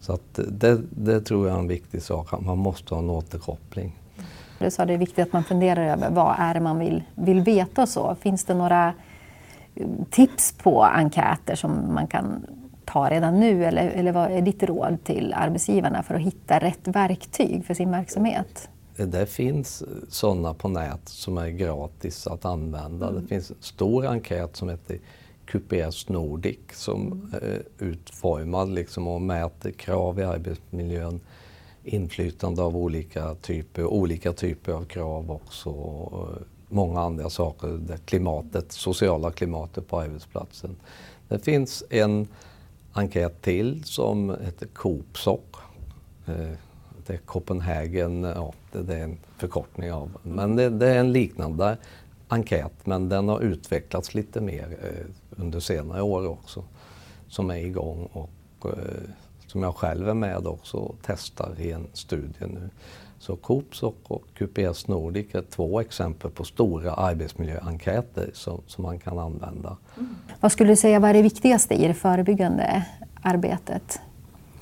Så 0.00 0.12
att 0.12 0.40
det, 0.48 0.80
det 0.90 1.20
tror 1.20 1.48
jag 1.48 1.56
är 1.56 1.60
en 1.60 1.68
viktig 1.68 2.02
sak, 2.02 2.32
att 2.32 2.40
man 2.40 2.58
måste 2.58 2.94
ha 2.94 3.02
en 3.02 3.10
återkoppling. 3.10 3.96
Du 4.58 4.70
sa 4.70 4.86
det 4.86 4.94
är 4.94 4.98
viktigt 4.98 5.26
att 5.26 5.32
man 5.32 5.44
funderar 5.44 5.82
över 5.82 6.10
vad 6.10 6.34
är 6.38 6.54
det 6.54 6.60
man 6.60 6.78
vill, 6.78 7.02
vill 7.14 7.40
veta 7.40 7.82
och 7.82 7.88
så. 7.88 8.14
Finns 8.20 8.44
det 8.44 8.54
några 8.54 8.94
eh, 9.74 9.86
tips 10.10 10.52
på 10.52 10.82
enkäter 10.82 11.54
som 11.54 11.94
man 11.94 12.06
kan 12.06 12.46
ta 12.84 13.10
redan 13.10 13.40
nu 13.40 13.64
eller, 13.64 13.88
eller 13.88 14.12
vad 14.12 14.30
är 14.30 14.42
ditt 14.42 14.62
råd 14.62 15.04
till 15.04 15.34
arbetsgivarna 15.36 16.02
för 16.02 16.14
att 16.14 16.20
hitta 16.20 16.58
rätt 16.58 16.88
verktyg 16.88 17.64
för 17.64 17.74
sin 17.74 17.90
verksamhet? 17.90 18.68
Det 18.96 19.26
finns 19.26 19.82
sådana 20.08 20.54
på 20.54 20.68
nät 20.68 21.08
som 21.08 21.38
är 21.38 21.48
gratis 21.48 22.26
att 22.26 22.44
använda. 22.44 23.08
Mm. 23.08 23.22
Det 23.22 23.28
finns 23.28 23.50
en 23.50 23.56
stor 23.60 24.06
enkät 24.06 24.56
som 24.56 24.68
heter 24.68 24.98
QPS 25.50 26.08
Nordic 26.08 26.58
som 26.72 27.30
är 27.32 27.62
utformad 27.78 28.68
liksom 28.68 29.08
och 29.08 29.20
mäter 29.20 29.70
krav 29.70 30.18
i 30.18 30.22
arbetsmiljön, 30.22 31.20
inflytande 31.84 32.62
av 32.62 32.76
olika 32.76 33.34
typer, 33.34 33.84
olika 33.84 34.32
typer 34.32 34.72
av 34.72 34.84
krav 34.84 35.30
också 35.30 35.70
och 35.70 36.28
många 36.68 37.00
andra 37.00 37.30
saker, 37.30 37.68
det 37.68 37.98
klimatet, 38.06 38.72
sociala 38.72 39.30
klimatet 39.30 39.88
på 39.88 40.00
arbetsplatsen. 40.00 40.76
Det 41.28 41.38
finns 41.38 41.84
en 41.90 42.28
enkät 42.92 43.42
till 43.42 43.84
som 43.84 44.36
heter 44.44 44.66
Coopsoc. 44.66 45.40
Eh, 46.26 46.52
det 47.06 47.12
är 47.12 47.18
Copenhagen, 47.18 48.22
ja, 48.22 48.52
det 48.72 48.94
är 48.94 49.04
en 49.04 49.18
förkortning 49.36 49.92
av, 49.92 50.10
men 50.22 50.56
det, 50.56 50.68
det 50.68 50.88
är 50.88 50.98
en 50.98 51.12
liknande 51.12 51.76
enkät 52.30 52.72
men 52.84 53.08
den 53.08 53.28
har 53.28 53.40
utvecklats 53.40 54.14
lite 54.14 54.40
mer 54.40 54.78
eh, 54.82 55.29
under 55.40 55.60
senare 55.60 56.02
år 56.02 56.28
också. 56.28 56.64
Som 57.28 57.50
är 57.50 57.56
igång 57.56 58.08
och 58.12 58.30
eh, 58.64 59.10
som 59.46 59.62
jag 59.62 59.76
själv 59.76 60.08
är 60.08 60.14
med 60.14 60.46
också 60.46 60.76
och 60.76 60.96
testar 61.02 61.54
i 61.58 61.72
en 61.72 61.86
studie 61.92 62.46
nu. 62.46 62.70
Så 63.18 63.36
Coops 63.36 63.82
och 63.82 64.22
QPS 64.34 64.88
Nordic 64.88 65.34
är 65.34 65.42
två 65.42 65.80
exempel 65.80 66.30
på 66.30 66.44
stora 66.44 66.92
arbetsmiljöenkäter 66.92 68.30
som, 68.34 68.60
som 68.66 68.84
man 68.84 68.98
kan 68.98 69.18
använda. 69.18 69.76
Mm. 69.96 70.14
Vad 70.40 70.52
skulle 70.52 70.70
du 70.70 70.76
säga 70.76 71.00
var 71.00 71.12
det 71.12 71.22
viktigaste 71.22 71.74
i 71.74 71.88
det 71.88 71.94
förebyggande 71.94 72.86
arbetet? 73.22 74.00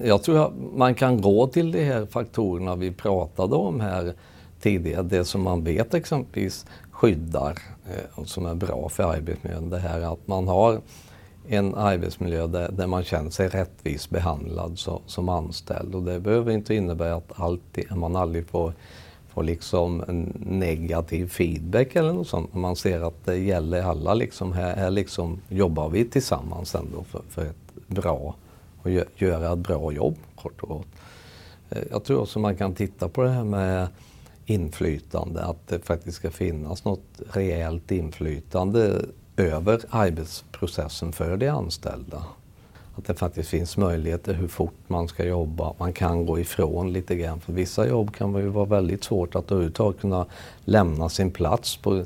Jag 0.03 0.23
tror 0.23 0.47
att 0.47 0.53
man 0.75 0.95
kan 0.95 1.21
gå 1.21 1.47
till 1.47 1.73
de 1.73 1.85
här 1.85 2.07
faktorerna 2.07 2.77
vi 2.77 2.93
pratade 2.93 3.57
om 3.57 3.81
här 3.81 4.15
tidigare. 4.61 5.03
Det 5.03 5.25
som 5.25 5.43
man 5.43 5.65
vet 5.65 5.95
exempelvis 5.95 6.67
skyddar 6.99 7.59
eh, 7.91 8.19
och 8.19 8.29
som 8.29 8.47
är 8.47 8.55
bra 8.55 8.89
för 8.89 9.03
arbetsmiljön. 9.03 9.71
Det 9.71 9.79
här 9.79 10.01
att 10.01 10.27
man 10.27 10.49
har 10.49 10.81
en 11.49 11.75
arbetsmiljö 11.75 12.47
där, 12.47 12.71
där 12.73 12.87
man 12.87 13.05
känner 13.05 13.31
sig 13.31 13.49
rättvist 13.49 14.11
behandlad 14.11 14.79
så, 14.79 15.01
som 15.07 15.29
anställd. 15.29 15.95
Och 15.95 16.03
det 16.03 16.21
behöver 16.21 16.53
inte 16.53 16.75
innebära 16.75 17.15
att 17.15 17.33
alltid, 17.35 17.97
man 17.97 18.17
aldrig 18.17 18.47
får, 18.47 18.73
får 19.29 19.43
liksom 19.43 20.05
en 20.09 20.47
negativ 20.47 21.29
feedback 21.29 21.97
eller 21.97 22.13
något 22.13 22.29
sånt. 22.29 22.55
Man 22.55 22.77
ser 22.77 23.01
att 23.01 23.25
det 23.25 23.37
gäller 23.37 23.83
alla. 23.83 24.15
Liksom, 24.15 24.53
här, 24.53 24.77
här 24.77 24.91
liksom 24.91 25.41
jobbar 25.49 25.89
vi 25.89 26.05
tillsammans 26.05 26.75
ändå 26.75 27.05
för, 27.05 27.23
för 27.29 27.47
ett 27.47 27.87
bra 27.87 28.35
och 28.83 28.91
gö, 28.91 29.05
göra 29.17 29.53
ett 29.53 29.59
bra 29.59 29.93
jobb 29.93 30.17
kort 30.35 30.63
och 30.63 30.69
gott. 30.69 30.87
Eh, 31.71 31.83
jag 31.91 32.05
tror 32.05 32.21
också 32.21 32.39
man 32.39 32.57
kan 32.57 32.75
titta 32.75 33.09
på 33.09 33.23
det 33.23 33.31
här 33.31 33.45
med 33.45 33.89
inflytande, 34.51 35.45
att 35.45 35.69
det 35.69 35.87
faktiskt 35.87 36.17
ska 36.17 36.31
finnas 36.31 36.85
något 36.85 37.21
rejält 37.33 37.91
inflytande 37.91 39.05
över 39.37 39.81
arbetsprocessen 39.91 41.13
för 41.13 41.37
de 41.37 41.49
anställda. 41.49 42.25
Att 42.97 43.05
det 43.05 43.15
faktiskt 43.15 43.49
finns 43.49 43.77
möjligheter 43.77 44.35
hur 44.35 44.49
fort 44.49 44.79
man 44.87 45.09
ska 45.09 45.25
jobba. 45.25 45.75
Man 45.79 45.93
kan 45.93 46.27
gå 46.27 46.39
ifrån 46.39 46.93
lite 46.93 47.17
grann. 47.17 47.41
För 47.41 47.53
vissa 47.53 47.89
jobb 47.89 48.15
kan 48.15 48.35
ju 48.35 48.49
vara 48.49 48.65
väldigt 48.65 49.05
svårt 49.05 49.35
att 49.35 49.53
överhuvudtaget 49.53 50.01
kunna 50.01 50.27
lämna 50.65 51.09
sin 51.09 51.31
plats 51.31 51.77
på 51.77 52.05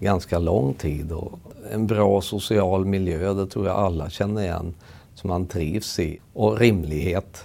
ganska 0.00 0.38
lång 0.38 0.74
tid. 0.74 1.12
Och 1.12 1.38
en 1.72 1.86
bra 1.86 2.20
social 2.20 2.84
miljö, 2.84 3.34
det 3.34 3.46
tror 3.46 3.66
jag 3.66 3.76
alla 3.76 4.10
känner 4.10 4.42
igen, 4.42 4.74
som 5.14 5.28
man 5.28 5.46
trivs 5.46 5.98
i. 5.98 6.18
Och 6.32 6.58
rimlighet 6.58 7.44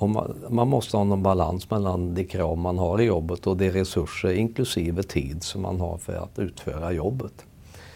man, 0.00 0.34
man, 0.50 0.68
måste 0.68 0.96
ha 0.96 1.04
någon 1.04 1.22
balans 1.22 1.70
mellan 1.70 2.14
de 2.14 2.24
krav 2.24 2.58
man 2.58 2.78
har 2.78 3.00
i 3.00 3.04
jobbet 3.04 3.46
och 3.46 3.56
de 3.56 3.70
resurser, 3.70 4.32
inklusive 4.32 5.02
tid, 5.02 5.42
som 5.42 5.62
man 5.62 5.80
har 5.80 5.98
för 5.98 6.14
att 6.14 6.38
utföra 6.38 6.92
jobbet. 6.92 7.44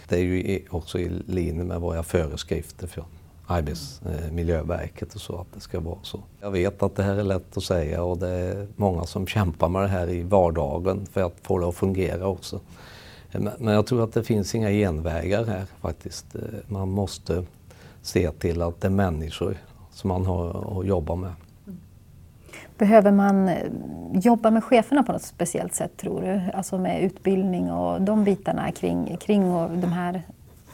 Det 0.08 0.16
är 0.16 0.20
ju 0.20 0.64
också 0.70 0.98
i 0.98 1.08
linje 1.26 1.64
med 1.64 1.80
våra 1.80 2.02
föreskrifter 2.02 2.86
från 2.86 3.04
Arbetsmiljöverket 3.46 5.14
och 5.14 5.20
så, 5.20 5.36
att 5.36 5.46
det 5.54 5.60
ska 5.60 5.80
vara 5.80 5.98
så. 6.02 6.20
Jag 6.40 6.50
vet 6.50 6.82
att 6.82 6.96
det 6.96 7.02
här 7.02 7.16
är 7.16 7.24
lätt 7.24 7.56
att 7.56 7.64
säga 7.64 8.02
och 8.02 8.18
det 8.18 8.28
är 8.28 8.66
många 8.76 9.04
som 9.04 9.26
kämpar 9.26 9.68
med 9.68 9.82
det 9.82 9.88
här 9.88 10.10
i 10.10 10.22
vardagen 10.22 11.06
för 11.06 11.22
att 11.22 11.34
få 11.42 11.58
det 11.58 11.68
att 11.68 11.74
fungera 11.74 12.26
också. 12.26 12.60
Men 13.58 13.74
jag 13.74 13.86
tror 13.86 14.04
att 14.04 14.12
det 14.12 14.24
finns 14.24 14.54
inga 14.54 14.70
genvägar 14.70 15.44
här 15.44 15.64
faktiskt. 15.80 16.34
Eh, 16.34 16.40
man 16.66 16.90
måste 16.90 17.44
se 18.02 18.30
till 18.30 18.62
att 18.62 18.80
det 18.80 18.88
är 18.88 18.90
människor 18.90 19.56
som 19.92 20.08
man 20.08 20.26
har 20.26 20.80
att 20.80 20.86
jobba 20.86 21.14
med. 21.14 21.32
Behöver 22.78 23.12
man 23.12 23.48
eh, 23.48 23.56
jobba 24.12 24.50
med 24.50 24.64
cheferna 24.64 25.02
på 25.02 25.12
något 25.12 25.22
speciellt 25.22 25.74
sätt 25.74 25.96
tror 25.96 26.20
du? 26.20 26.56
Alltså 26.56 26.78
med 26.78 27.02
utbildning 27.02 27.72
och 27.72 28.02
de 28.02 28.24
bitarna 28.24 28.72
kring, 28.72 29.16
kring 29.16 29.52
och 29.52 29.70
de 29.70 29.92
här 29.92 30.22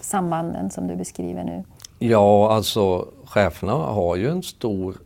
sambanden 0.00 0.70
som 0.70 0.86
du 0.86 0.96
beskriver 0.96 1.44
nu? 1.44 1.64
Ja, 1.98 2.52
alltså 2.52 3.08
cheferna 3.24 3.72
har 3.72 4.16
ju 4.16 4.28
en 4.28 4.42
stor 4.42 4.96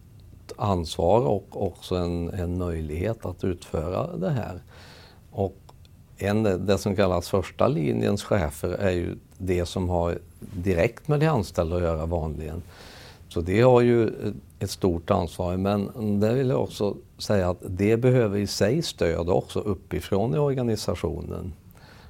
ansvar 0.57 1.21
och 1.21 1.67
också 1.67 1.97
en, 1.97 2.29
en 2.29 2.59
möjlighet 2.59 3.27
att 3.27 3.45
utföra 3.45 4.17
det 4.17 4.31
här. 4.31 4.61
Och 5.31 5.57
en, 6.19 6.67
det 6.67 6.79
som 6.79 6.97
kallas 6.97 7.29
första 7.29 7.69
linjens 7.69 8.23
chefer 8.23 8.69
är 8.69 8.91
ju 8.91 9.17
det 9.39 9.67
som 9.67 9.89
har 9.89 10.19
direkt 10.39 11.09
med 11.09 11.21
de 11.21 11.27
anställda 11.27 11.77
att 11.77 11.83
göra 11.83 12.07
vanligen. 12.07 12.63
Så 13.29 13.41
det 13.41 13.61
har 13.61 13.81
ju 13.81 14.09
eh, 14.09 14.33
ett 14.59 14.71
stort 14.71 15.11
ansvar. 15.11 15.57
Men 15.57 16.21
det 16.21 16.35
vill 16.35 16.49
jag 16.49 16.63
också 16.63 16.97
säga 17.19 17.51
att 17.51 17.63
det 17.67 17.97
behöver 17.97 18.39
i 18.39 18.47
sig 18.47 18.83
stöd 18.83 19.29
också 19.29 19.61
uppifrån 19.61 20.35
i 20.35 20.39
organisationen. 20.39 21.53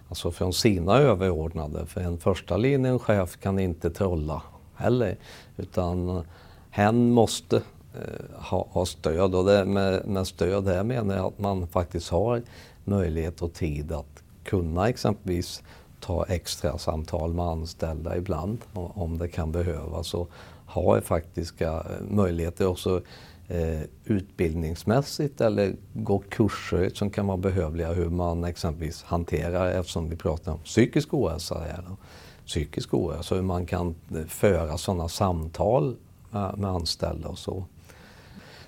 Alltså 0.09 0.31
från 0.31 0.53
sina 0.53 0.99
överordnade. 0.99 1.87
För 1.87 2.01
en 2.01 2.19
första 2.19 2.57
linjen 2.57 2.99
chef 2.99 3.37
kan 3.37 3.59
inte 3.59 3.91
trolla 3.91 4.43
heller. 4.75 5.17
Utan 5.57 6.25
hen 6.71 7.11
måste 7.11 7.57
eh, 7.57 8.35
ha, 8.35 8.69
ha, 8.71 8.87
stöd 8.87 9.35
och 9.35 9.45
det 9.45 9.65
med, 9.65 10.07
med 10.07 10.27
stöd 10.27 10.69
här 10.69 10.85
menar 10.85 11.17
jag 11.17 11.27
att 11.27 11.39
man 11.39 11.67
faktiskt 11.67 12.11
har 12.11 12.43
möjlighet 12.85 13.43
och 13.43 13.53
tid 13.53 13.93
att 13.93 14.23
kunna 14.45 14.89
exempelvis 14.89 15.63
ta 16.01 16.25
extra 16.25 16.79
samtal 16.79 17.35
med 17.35 17.45
anställda 17.45 18.17
ibland 18.17 18.59
om 18.73 19.19
det 19.19 19.29
kan 19.29 19.53
behövas 19.53 20.15
och 20.15 20.31
har 20.69 21.01
faktiska 21.01 21.73
eh, 21.73 22.07
möjligheter 22.11 22.67
också 22.67 23.03
eh, 23.49 23.81
utbildningsmässigt 24.05 25.41
eller 25.41 25.77
gå 25.93 26.19
kurser 26.19 26.91
som 26.95 27.11
kan 27.11 27.27
vara 27.27 27.37
behövliga 27.37 27.93
hur 27.93 28.09
man 28.09 28.45
exempelvis 28.45 29.03
hanterar, 29.03 29.71
eftersom 29.71 30.11
vi 30.11 30.17
pratar 30.17 30.53
om 30.53 30.59
psykisk 30.59 31.15
ohälsa 31.15 31.59
här, 31.59 31.85
psykisk 32.47 32.95
ohälsa, 32.95 33.35
hur 33.35 33.43
man 33.43 33.67
kan 33.67 33.95
eh, 34.11 34.25
föra 34.25 34.79
sådana 34.79 35.09
samtal 35.09 35.97
med, 36.31 36.59
med 36.59 36.71
anställda 36.71 37.29
och 37.29 37.39
så. 37.39 37.65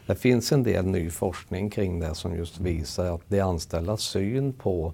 Det 0.07 0.15
finns 0.15 0.53
en 0.53 0.63
del 0.63 0.87
ny 0.87 1.11
forskning 1.11 1.71
kring 1.71 2.01
det 2.01 2.15
som 2.15 2.37
just 2.37 2.61
visar 2.61 3.15
att 3.15 3.21
de 3.29 3.41
anställdas 3.41 4.01
syn 4.01 4.53
på 4.53 4.93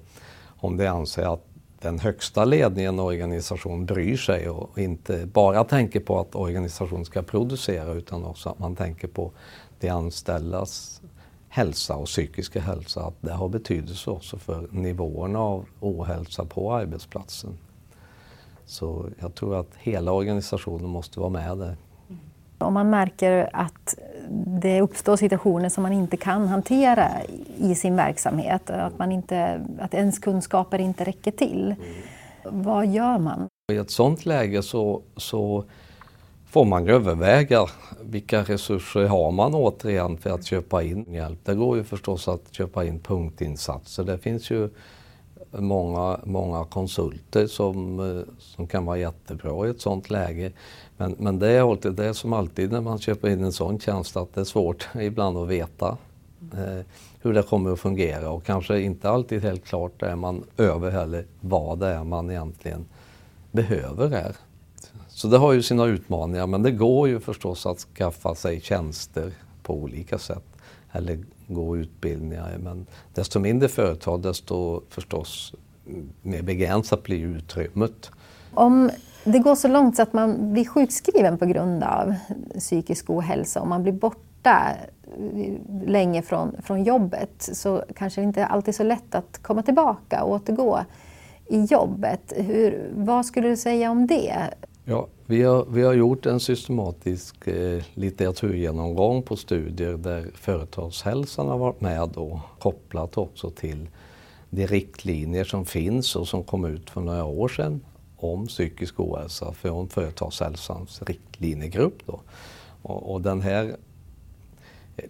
om 0.59 0.77
de 0.77 0.87
anser 0.87 1.35
att 1.35 1.45
den 1.87 1.99
högsta 1.99 2.45
ledningen 2.45 2.99
i 2.99 3.03
organisationen 3.03 3.87
bryr 3.87 4.17
sig 4.17 4.49
och 4.49 4.79
inte 4.79 5.27
bara 5.27 5.65
tänker 5.65 6.01
på 6.01 6.21
att 6.21 6.35
organisationen 6.35 7.05
ska 7.05 7.23
producera 7.23 7.93
utan 7.93 8.25
också 8.25 8.49
att 8.49 8.59
man 8.59 8.77
tänker 8.77 9.09
på 9.09 9.33
de 9.81 9.89
anställdas 9.89 11.03
hälsa 11.49 11.97
och 11.97 12.07
psykiska 12.07 12.61
hälsa. 12.61 13.07
Att 13.07 13.15
det 13.21 13.33
har 13.33 13.49
betydelse 13.49 14.11
också 14.11 14.39
för 14.39 14.69
nivåerna 14.71 15.39
av 15.39 15.65
ohälsa 15.81 16.45
på 16.45 16.75
arbetsplatsen. 16.75 17.59
Så 18.65 19.09
jag 19.19 19.35
tror 19.35 19.61
att 19.61 19.71
hela 19.79 20.13
organisationen 20.13 20.91
måste 20.91 21.21
vara 21.21 21.31
med 21.31 21.59
där. 21.59 21.77
Om 22.59 22.75
man 22.75 22.91
märker 22.91 23.51
att 23.53 23.99
det 24.61 24.81
uppstår 24.81 25.17
situationer 25.17 25.69
som 25.69 25.83
man 25.83 25.93
inte 25.93 26.17
kan 26.17 26.49
hantera 26.49 27.09
i 27.59 27.75
sin 27.75 27.97
verksamhet, 27.97 28.71
att, 28.71 28.99
man 28.99 29.13
inte, 29.13 29.67
att 29.81 29.95
ens 29.95 30.19
kunskaper 30.19 30.79
inte 30.79 31.05
räcker 31.05 31.31
till. 31.31 31.75
Vad 32.45 32.87
gör 32.87 33.19
man? 33.19 33.49
I 33.73 33.77
ett 33.77 33.91
sådant 33.91 34.27
läge 34.27 34.63
så, 34.63 35.03
så 35.17 35.65
får 36.47 36.65
man 36.65 36.89
överväga 36.89 37.67
vilka 38.01 38.43
resurser 38.43 39.07
har 39.07 39.31
man 39.31 39.55
återigen 39.55 40.19
för 40.19 40.31
att 40.31 40.45
köpa 40.45 40.83
in 40.83 41.05
hjälp. 41.13 41.39
Det 41.45 41.55
går 41.55 41.77
ju 41.77 41.85
förstås 41.85 42.29
att 42.29 42.55
köpa 42.55 42.85
in 42.85 43.01
punktinsatser. 43.01 44.05
Det 44.05 44.19
finns 44.19 44.51
ju 44.51 44.69
många, 45.51 46.21
många 46.25 46.65
konsulter 46.65 47.47
som, 47.47 48.01
eh, 48.01 48.25
som 48.39 48.67
kan 48.67 48.85
vara 48.85 48.99
jättebra 48.99 49.67
i 49.67 49.71
ett 49.71 49.81
sådant 49.81 50.11
läge. 50.11 50.53
Men, 50.97 51.15
men 51.19 51.39
det 51.39 51.49
är 51.49 51.71
alltid 51.71 51.93
det 51.93 52.15
som 52.15 52.33
alltid 52.33 52.73
när 52.73 52.81
man 52.81 52.99
köper 52.99 53.29
in 53.29 53.45
en 53.45 53.53
sån 53.53 53.79
tjänst 53.79 54.17
att 54.17 54.35
det 54.35 54.41
är 54.41 54.45
svårt 54.45 54.89
ibland 54.95 55.39
att 55.39 55.49
veta 55.49 55.97
eh, 56.53 56.85
hur 57.23 57.33
det 57.33 57.43
kommer 57.43 57.73
att 57.73 57.81
fungera 57.81 58.31
och 58.31 58.45
kanske 58.45 58.81
inte 58.81 59.11
alltid 59.11 59.43
helt 59.43 59.65
klart 59.65 60.03
är 60.03 60.17
man 60.17 60.45
över 60.57 60.91
heller 60.91 61.25
vad 61.41 61.79
det 61.79 61.87
är 61.87 62.05
man 62.05 62.31
egentligen 62.31 62.85
behöver 63.53 64.09
här. 64.09 64.37
Så 65.09 65.29
det 65.29 65.39
har 65.39 65.53
ju 65.53 65.63
sina 65.63 65.85
utmaningar 65.85 66.47
men 66.47 66.63
det 66.63 66.71
går 66.71 67.09
ju 67.09 67.21
förstås 67.21 67.67
att 67.67 67.79
skaffa 67.79 68.35
sig 68.35 68.61
tjänster 68.61 69.33
på 69.63 69.75
olika 69.75 70.19
sätt 70.19 70.45
eller 70.93 71.19
gå 71.47 71.77
utbildningar. 71.77 72.59
Men 72.59 72.87
desto 73.15 73.41
mindre 73.41 73.69
företag 73.69 74.23
desto 74.23 74.83
förstås 74.89 75.55
mer 76.23 76.43
begränsat 76.43 77.03
blir 77.03 77.19
utrymmet. 77.19 78.11
Om 78.55 78.91
det 79.27 79.39
går 79.39 79.55
så 79.55 79.69
långt 79.69 79.97
så 79.97 80.03
att 80.03 80.13
man 80.13 80.53
blir 80.53 80.65
sjukskriven 80.65 81.39
på 81.39 81.47
grund 81.47 81.83
av 81.83 82.15
psykisk 82.59 83.11
ohälsa 83.11 83.61
och 83.61 83.69
man 83.69 83.83
blir 83.83 83.93
borta 83.93 84.69
eh, 85.19 85.53
länge 85.87 86.23
från, 86.23 86.57
från 86.63 86.85
jobbet 86.85 87.51
så 87.53 87.85
kanske 87.97 88.21
det 88.21 88.25
inte 88.25 88.47
alltid 88.47 88.69
är 88.69 88.77
så 88.77 88.83
lätt 88.83 89.15
att 89.15 89.43
komma 89.43 89.63
tillbaka 89.63 90.25
och 90.25 90.31
återgå 90.31 90.81
i 91.47 91.65
jobbet. 91.65 92.33
Hur, 92.37 92.91
vad 92.95 93.27
skulle 93.27 93.49
du 93.49 93.57
säga 93.57 93.91
om 93.91 94.07
det? 94.07 94.35
Ja, 94.85 95.07
vi 95.27 95.43
har, 95.43 95.67
vi 95.71 95.83
har 95.83 95.93
gjort 95.93 96.27
en 96.27 96.41
systematisk 96.41 97.47
eh, 97.47 97.83
litteraturgenomgång 97.95 99.23
på 99.23 99.37
studier 99.37 99.93
där 99.93 100.27
företagshälsan 100.35 101.49
har 101.49 101.59
varit 101.59 101.81
med 101.81 102.17
och 102.17 102.39
kopplat 102.59 103.19
också 103.19 103.51
till 103.51 103.89
de 104.51 104.67
riktlinjer 104.67 105.45
som 105.45 105.65
finns 105.65 106.17
och 106.17 106.29
som 106.29 106.45
kom 106.45 106.65
ut 106.65 106.91
för 106.91 107.01
några 107.01 107.25
år 107.25 107.49
sedan 107.49 107.81
om 108.17 108.47
psykisk 108.47 109.01
ohälsa 109.01 109.53
från 109.53 109.89
Företagshälsans 109.89 111.03
riktlinjegrupp. 111.03 112.07
Då. 112.07 112.21
Och, 112.83 113.13
och 113.13 113.23
den 113.23 113.41
här 113.41 113.77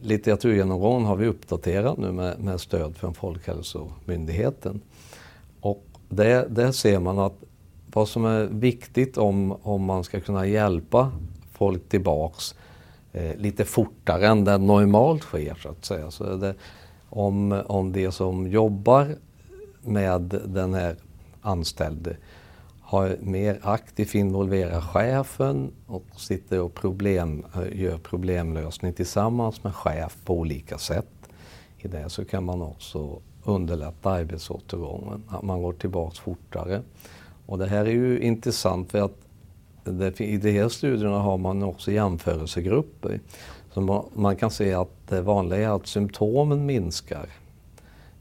litteraturgenomgången 0.01 1.07
har 1.07 1.17
vi 1.17 1.27
uppdaterat 1.27 1.99
nu 1.99 2.13
med, 2.13 2.39
med 2.41 2.61
stöd 2.61 2.97
från 2.97 3.15
Folkhälsomyndigheten. 3.15 4.81
Och 5.61 5.85
där, 6.09 6.49
där 6.49 6.73
ser 6.73 6.99
man 6.99 7.19
att 7.19 7.35
vad 7.93 8.09
som 8.09 8.25
är 8.25 8.45
viktigt 8.45 9.19
om, 9.19 9.53
om 9.63 9.85
man 9.85 10.05
ska 10.05 10.21
kunna 10.21 10.47
hjälpa 10.47 11.13
folk 11.53 11.89
tillbaks 11.89 12.55
eh, 13.13 13.37
lite 13.37 13.65
fortare 13.65 14.27
än 14.27 14.45
det 14.45 14.59
normalt 14.59 15.23
sker 15.23 15.55
så 15.55 15.69
att 15.69 15.85
säga. 15.85 16.11
Så 16.11 16.37
det, 16.37 16.55
om, 17.09 17.63
om 17.67 17.93
det 17.93 18.13
som 18.13 18.47
jobbar 18.47 19.17
med 19.83 20.41
den 20.47 20.75
här 20.75 20.97
anställde 21.41 22.17
har 22.87 23.17
mer 23.21 23.59
aktivt 23.63 24.15
involverat 24.15 24.85
chefen 24.85 25.73
och 25.87 26.05
sitter 26.17 26.61
och 26.61 26.75
problem, 26.75 27.47
gör 27.73 27.99
problemlösning 27.99 28.93
tillsammans 28.93 29.65
med 29.65 29.75
chef 29.75 30.17
på 30.25 30.35
olika 30.35 30.79
sätt. 30.79 31.09
I 31.79 31.89
det 31.89 32.11
så 32.11 32.25
kan 32.25 32.45
man 32.45 32.63
också 32.63 33.21
underlätta 33.45 34.11
arbetsåtergången, 34.11 35.23
att 35.29 35.43
man 35.43 35.63
går 35.63 35.73
tillbaks 35.73 36.19
fortare. 36.19 36.83
Och 37.47 37.59
det 37.59 37.67
här 37.67 37.85
är 37.85 37.91
ju 37.91 38.21
intressant 38.21 38.91
för 38.91 39.03
att 39.03 39.17
det, 39.85 40.21
i 40.21 40.37
de 40.37 40.51
här 40.51 40.69
studierna 40.69 41.19
har 41.19 41.39
man 41.39 41.63
också 41.63 41.93
jämförelsegrupper. 41.93 43.21
Så 43.73 44.09
man, 44.15 44.37
kan 44.37 44.51
se 44.51 44.75
att 44.75 45.09
det 45.09 45.23
vanliga 45.23 45.71
är 45.71 45.77
att 45.77 45.87
symptomen 45.87 46.67
minskar 46.67 47.29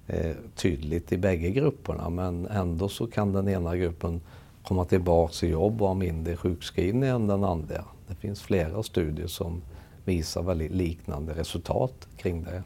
eh, 0.07 0.35
tydligt 0.55 1.11
i 1.11 1.17
bägge 1.17 1.49
grupperna 1.49 2.09
men 2.09 2.45
ändå 2.45 2.89
så 2.89 3.07
kan 3.07 3.33
den 3.33 3.47
ena 3.47 3.77
gruppen 3.77 4.21
komma 4.67 4.85
tillbaka 4.85 5.45
i 5.45 5.49
jobb 5.49 5.81
och 5.81 5.87
ha 5.87 5.95
mindre 5.95 6.35
sjukskrivning 6.35 7.09
än 7.09 7.27
den 7.27 7.43
andra. 7.43 7.85
Det 8.07 8.15
finns 8.15 8.41
flera 8.41 8.83
studier 8.83 9.27
som 9.27 9.61
visar 10.05 10.43
väldigt 10.43 10.71
liknande 10.71 11.33
resultat 11.33 12.07
kring 12.17 12.43
det. 12.43 12.63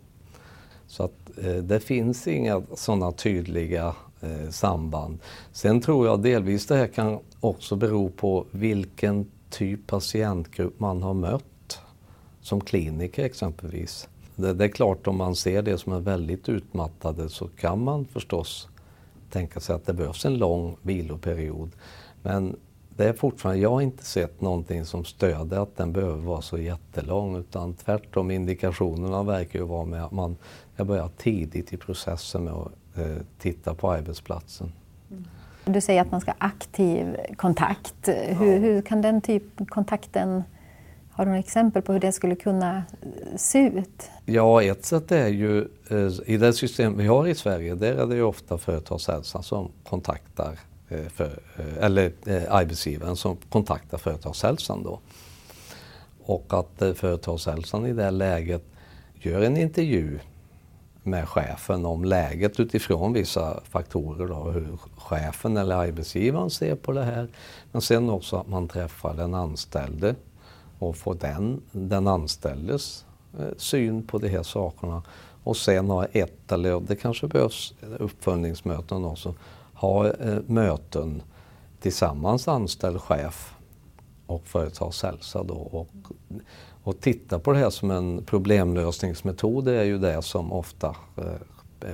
Så 0.86 1.04
att 1.04 1.38
eh, 1.44 1.54
det 1.54 1.80
finns 1.80 2.26
inga 2.26 2.62
sådana 2.74 3.12
tydliga 3.12 3.94
eh, 4.20 4.50
samband. 4.50 5.18
Sen 5.52 5.80
tror 5.80 6.06
jag 6.06 6.22
delvis 6.22 6.66
det 6.66 6.76
här 6.76 6.86
kan 6.86 7.18
också 7.40 7.76
bero 7.76 8.08
på 8.08 8.46
vilken 8.50 9.30
typ 9.50 9.86
patientgrupp 9.86 10.80
man 10.80 11.02
har 11.02 11.14
mött 11.14 11.78
som 12.40 12.60
kliniker 12.60 13.24
exempelvis. 13.24 14.08
Det, 14.36 14.52
det, 14.52 14.64
är 14.64 14.68
klart 14.68 15.06
om 15.06 15.16
man 15.16 15.36
ser 15.36 15.62
det 15.62 15.78
som 15.78 15.92
är 15.92 16.00
väldigt 16.00 16.48
utmattade 16.48 17.28
så 17.28 17.48
kan 17.48 17.84
man 17.84 18.04
förstås 18.04 18.68
tänka 19.32 19.60
sig 19.60 19.74
att 19.74 19.86
det 19.86 19.92
behövs 19.92 20.24
en 20.24 20.38
lång 20.38 20.76
viloperiod. 20.82 21.70
Men 22.22 22.56
det 22.96 23.08
är 23.08 23.12
fortfarande, 23.12 23.62
jag 23.62 23.70
har 23.70 23.80
inte 23.80 24.04
sett 24.04 24.40
någonting 24.40 24.84
som 24.84 25.04
stöder 25.04 25.62
att 25.62 25.76
den 25.76 25.92
behöver 25.92 26.22
vara 26.22 26.42
så 26.42 26.58
jättelång 26.58 27.36
utan 27.36 27.74
tvärtom 27.74 28.30
indikationerna 28.30 29.22
verkar 29.22 29.58
ju 29.58 29.64
vara 29.64 29.84
med 29.84 30.04
att 30.04 30.12
man 30.12 30.36
ska 30.74 30.84
börja 30.84 31.08
tidigt 31.08 31.72
i 31.72 31.76
processen 31.76 32.44
med 32.44 32.52
att 32.52 32.98
eh, 32.98 33.16
titta 33.38 33.74
på 33.74 33.92
arbetsplatsen. 33.92 34.72
Du 35.64 35.80
säger 35.80 36.02
att 36.02 36.10
man 36.10 36.20
ska 36.20 36.30
ha 36.30 36.36
aktiv 36.38 37.16
kontakt. 37.36 38.08
Hur, 38.08 38.58
hur 38.58 38.82
kan 38.82 39.02
den 39.02 39.20
typen 39.20 39.66
kontakten 39.66 40.42
har 41.14 41.24
du 41.24 41.28
några 41.28 41.40
exempel 41.40 41.82
på 41.82 41.92
hur 41.92 42.00
det 42.00 42.12
skulle 42.12 42.34
kunna 42.34 42.76
eh, 42.76 43.36
se 43.36 43.58
ut? 43.58 44.10
Ja, 44.24 44.62
ett 44.62 44.84
sätt 44.84 45.12
är 45.12 45.28
ju 45.28 45.68
eh, 45.90 46.08
i 46.26 46.36
det 46.36 46.52
system 46.52 46.98
vi 46.98 47.06
har 47.06 47.26
i 47.26 47.34
Sverige, 47.34 47.74
där 47.74 47.94
är 47.94 48.06
det 48.06 48.14
ju 48.14 48.22
ofta 48.22 48.58
företagshälsan 48.58 49.42
som 49.42 49.70
kontaktar 49.84 50.58
eh, 50.88 51.08
för, 51.08 51.38
eller 51.80 52.12
arbetsgivaren 52.48 53.16
som 53.16 53.36
kontaktar 53.48 53.98
företagshälsan 53.98 54.82
då. 54.82 55.00
Och 56.24 56.46
att 56.48 56.98
företagshälsan 56.98 57.86
i 57.86 57.92
det 57.92 58.10
läget 58.10 58.62
gör 59.14 59.40
en 59.40 59.56
intervju 59.56 60.18
med 61.02 61.28
chefen 61.28 61.86
om 61.86 62.04
läget 62.04 62.60
utifrån 62.60 63.12
vissa 63.12 63.60
faktorer. 63.70 64.28
Då, 64.28 64.50
hur 64.50 64.78
chefen 64.96 65.56
eller 65.56 65.76
arbetsgivaren 65.76 66.50
ser 66.50 66.74
på 66.74 66.92
det 66.92 67.04
här. 67.04 67.28
Men 67.72 67.82
sen 67.82 68.10
också 68.10 68.36
att 68.36 68.48
man 68.48 68.68
träffar 68.68 69.14
den 69.14 69.34
anställde 69.34 70.14
och 70.82 70.96
få 70.96 71.14
den, 71.14 71.62
den 71.72 72.08
anställdes 72.08 73.04
eh, 73.38 73.46
syn 73.56 74.02
på 74.02 74.18
de 74.18 74.28
här 74.28 74.42
sakerna. 74.42 75.02
Och 75.44 75.56
sen 75.56 75.90
ha 75.90 76.04
ett, 76.04 76.52
eller 76.52 76.80
det 76.80 76.96
kanske 76.96 77.26
behövs 77.26 77.74
uppföljningsmöten 77.98 79.04
också, 79.04 79.34
ha 79.74 80.08
eh, 80.08 80.38
möten 80.46 81.22
tillsammans 81.80 82.48
anställd 82.48 83.00
chef 83.00 83.54
och 84.26 84.46
företagshälsa 84.46 85.42
då. 85.42 85.54
Och, 85.54 85.88
och 86.82 87.00
titta 87.00 87.38
på 87.38 87.52
det 87.52 87.58
här 87.58 87.70
som 87.70 87.90
en 87.90 88.24
problemlösningsmetod 88.24 89.64
det 89.64 89.80
är 89.80 89.84
ju 89.84 89.98
det 89.98 90.22
som 90.22 90.52
ofta 90.52 90.96
eh, 91.16 91.24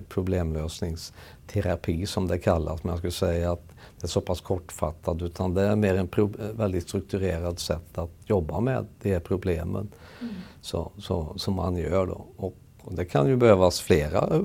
problemlösningsterapi 0.08 2.06
som 2.06 2.28
det 2.28 2.38
kallas. 2.38 2.84
Men 2.84 2.90
jag 2.90 2.98
skulle 2.98 3.12
säga 3.12 3.52
att 3.52 3.72
är 4.02 4.08
så 4.08 4.20
pass 4.20 4.40
kortfattat 4.40 5.22
utan 5.22 5.54
det 5.54 5.62
är 5.62 5.76
mer 5.76 5.94
en 5.94 6.08
pro, 6.08 6.32
väldigt 6.52 6.82
strukturerad 6.82 7.58
sätt 7.58 7.98
att 7.98 8.10
jobba 8.24 8.60
med 8.60 8.86
de 9.02 9.20
problemen 9.20 9.88
mm. 10.20 10.34
så, 10.60 10.92
så, 10.98 11.32
som 11.36 11.54
man 11.54 11.76
gör. 11.76 12.06
Då. 12.06 12.24
Och 12.36 12.54
och 12.88 12.94
det 12.94 13.04
kan 13.04 13.28
ju 13.28 13.36
behövas 13.36 13.80
flera 13.80 14.36
eh, 14.36 14.42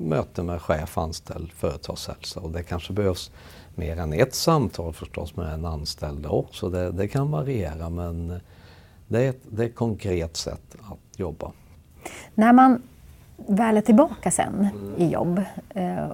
möten 0.00 0.46
med 0.46 0.62
chef, 0.62 0.98
anställd, 0.98 1.52
företagshälsa 1.52 2.40
och 2.40 2.50
det 2.50 2.62
kanske 2.62 2.92
behövs 2.92 3.30
mer 3.74 3.96
än 3.96 4.12
ett 4.12 4.34
samtal 4.34 4.92
förstås 4.92 5.36
med 5.36 5.54
en 5.54 5.64
anställd 5.64 6.26
också. 6.26 6.68
Det, 6.68 6.90
det 6.90 7.08
kan 7.08 7.30
variera 7.30 7.90
men 7.90 8.40
det 9.08 9.24
är, 9.24 9.30
ett, 9.30 9.40
det 9.50 9.62
är 9.62 9.66
ett 9.66 9.74
konkret 9.74 10.36
sätt 10.36 10.76
att 10.80 11.18
jobba. 11.18 11.52
När 12.34 12.52
man 12.52 12.82
väl 13.36 13.76
är 13.76 13.80
tillbaka 13.80 14.30
sen 14.30 14.54
mm. 14.54 14.94
i 14.96 15.12
jobb, 15.12 15.42
eh, 15.74 16.10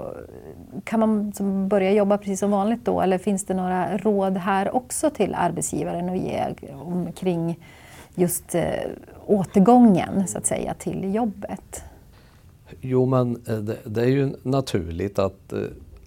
kan 0.85 1.00
man 1.00 1.32
börja 1.68 1.92
jobba 1.92 2.18
precis 2.18 2.40
som 2.40 2.50
vanligt 2.50 2.85
då 2.85 3.00
eller 3.00 3.18
finns 3.18 3.44
det 3.44 3.54
några 3.54 3.98
råd 3.98 4.37
här 4.37 4.76
också 4.76 5.11
till 5.11 5.35
arbetsgivaren 5.35 6.08
att 6.08 6.18
ge 6.18 6.54
omkring 6.72 7.58
just 8.14 8.54
eh, 8.54 8.64
återgången 9.26 10.28
så 10.28 10.38
att 10.38 10.46
säga 10.46 10.74
till 10.74 11.14
jobbet? 11.14 11.85
Jo 12.80 13.06
men 13.06 13.37
eh, 13.46 13.58
det, 13.85 14.02
är 14.02 14.06
ju 14.06 14.37
naturligt 14.42 15.18
att, 15.18 15.52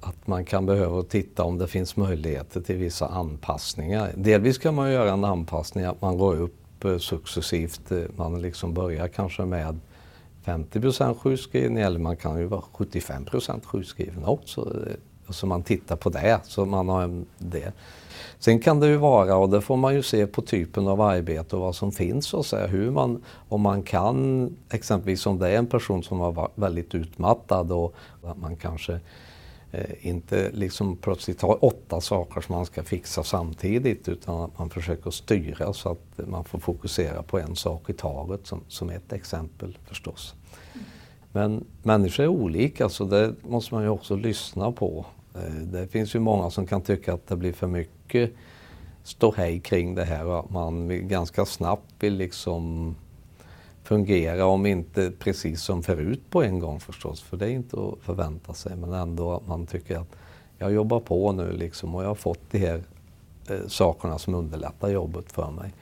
att 0.01 0.27
man 0.27 0.45
kan 0.45 0.65
behöva 0.65 1.03
titta 1.03 1.43
om 1.43 1.57
det 1.57 1.67
finns 1.67 1.95
möjligheter 1.97 2.61
till 2.61 2.77
vissa 2.77 3.07
anpassningar. 3.07 4.11
Delvis 4.15 4.57
kan 4.57 4.75
man 4.75 4.91
göra 4.91 5.11
en 5.11 5.23
anpassning 5.23 5.85
att 5.85 6.01
man 6.01 6.17
går 6.17 6.35
upp 6.35 6.61
successivt. 6.99 7.91
Man 8.15 8.41
liksom 8.41 8.73
börjar 8.73 9.07
kanske 9.07 9.45
med 9.45 9.79
50% 10.45 11.19
sjukskrivning 11.19 11.83
eller 11.83 11.99
man 11.99 12.17
kan 12.17 12.39
ju 12.39 12.45
vara 12.45 12.63
75% 12.73 13.65
sjukskriven 13.65 14.25
också. 14.25 14.61
Eh, 14.87 14.95
så 15.29 15.47
man 15.47 15.63
tittar 15.63 15.95
på 15.95 16.09
det, 16.09 16.39
så 16.43 16.65
man 16.65 16.89
har 16.89 17.23
det. 17.37 17.73
Sen 18.39 18.59
kan 18.59 18.79
det 18.79 18.87
ju 18.87 18.97
vara, 18.97 19.35
och 19.37 19.49
det 19.49 19.61
får 19.61 19.77
man 19.77 19.95
ju 19.95 20.03
se 20.03 20.27
på 20.27 20.41
typen 20.41 20.87
av 20.87 21.01
arbete 21.01 21.55
och 21.55 21.61
vad 21.61 21.75
som 21.75 21.91
finns 21.91 22.33
och 22.33 22.45
säga 22.45 22.67
hur 22.67 22.91
man, 22.91 23.23
om 23.49 23.61
man 23.61 23.83
kan, 23.83 24.49
exempelvis 24.69 25.25
om 25.25 25.39
det 25.39 25.49
är 25.49 25.57
en 25.57 25.67
person 25.67 26.03
som 26.03 26.19
har 26.19 26.31
varit 26.31 26.51
väldigt 26.55 26.95
utmattad 26.95 27.71
och 27.71 27.95
att 28.23 28.37
man 28.37 28.55
kanske 28.55 28.99
Eh, 29.75 30.07
inte 30.07 30.51
liksom 30.51 30.97
plötsligt 30.97 31.41
ha 31.41 31.53
åtta 31.53 32.01
saker 32.01 32.41
som 32.41 32.55
man 32.55 32.65
ska 32.65 32.83
fixa 32.83 33.23
samtidigt 33.23 34.09
utan 34.09 34.41
att 34.41 34.59
man 34.59 34.69
försöker 34.69 35.11
styra 35.11 35.73
så 35.73 35.89
att 35.89 36.27
man 36.27 36.43
får 36.43 36.59
fokusera 36.59 37.23
på 37.23 37.39
en 37.39 37.55
sak 37.55 37.89
i 37.89 37.93
taget 37.93 38.47
som, 38.47 38.61
som 38.67 38.89
ett 38.89 39.13
exempel 39.13 39.77
förstås. 39.85 40.33
Men 41.31 41.65
människor 41.83 42.23
är 42.23 42.27
olika 42.27 42.89
så 42.89 43.05
det 43.05 43.33
måste 43.41 43.73
man 43.73 43.83
ju 43.83 43.89
också 43.89 44.15
lyssna 44.15 44.71
på. 44.71 45.05
Eh, 45.35 45.53
det 45.53 45.87
finns 45.87 46.15
ju 46.15 46.19
många 46.19 46.49
som 46.49 46.67
kan 46.67 46.81
tycka 46.81 47.13
att 47.13 47.27
det 47.27 47.35
blir 47.35 47.53
för 47.53 47.67
mycket 47.67 48.31
ståhej 49.03 49.59
kring 49.59 49.95
det 49.95 50.05
här 50.05 50.25
och 50.25 50.39
att 50.39 50.49
man 50.49 51.07
ganska 51.07 51.45
snabbt 51.45 51.93
vill 51.99 52.13
liksom 52.13 52.95
fungera, 53.85 54.45
om 54.45 54.65
inte 54.65 55.11
precis 55.11 55.61
som 55.61 55.83
förut 55.83 56.21
på 56.29 56.43
en 56.43 56.59
gång 56.59 56.79
förstås, 56.79 57.21
för 57.21 57.37
det 57.37 57.45
är 57.45 57.49
inte 57.49 57.77
att 57.77 58.05
förvänta 58.05 58.53
sig, 58.53 58.75
men 58.75 58.93
ändå 58.93 59.33
att 59.33 59.47
man 59.47 59.65
tycker 59.65 59.97
att 59.97 60.15
jag 60.57 60.73
jobbar 60.73 60.99
på 60.99 61.31
nu 61.31 61.51
liksom 61.51 61.95
och 61.95 62.03
jag 62.03 62.07
har 62.07 62.15
fått 62.15 62.51
de 62.51 62.57
här 62.57 62.83
eh, 63.49 63.67
sakerna 63.67 64.19
som 64.19 64.35
underlättar 64.35 64.89
jobbet 64.89 65.31
för 65.31 65.51
mig. 65.51 65.73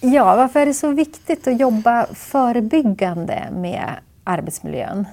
Ja, 0.00 0.36
varför 0.36 0.60
är 0.60 0.66
det 0.66 0.74
så 0.74 0.92
viktigt 0.92 1.48
att 1.48 1.60
jobba 1.60 2.06
förebyggande 2.06 3.48
med 3.52 3.94
arbetsmiljön? 4.24 5.04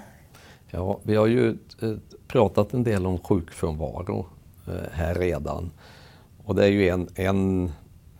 Ja, 0.71 0.99
vi 1.03 1.15
har 1.15 1.27
ju 1.27 1.49
eh, 1.81 1.91
pratat 2.27 2.73
en 2.73 2.83
del 2.83 3.05
om 3.05 3.19
sjukfrånvaro 3.19 4.25
eh, 4.67 4.73
här 4.91 5.15
redan. 5.15 5.71
Och 6.45 6.55
det 6.55 6.63
är 6.63 6.69
ju 6.69 6.89
en, 6.89 7.07
en 7.15 7.71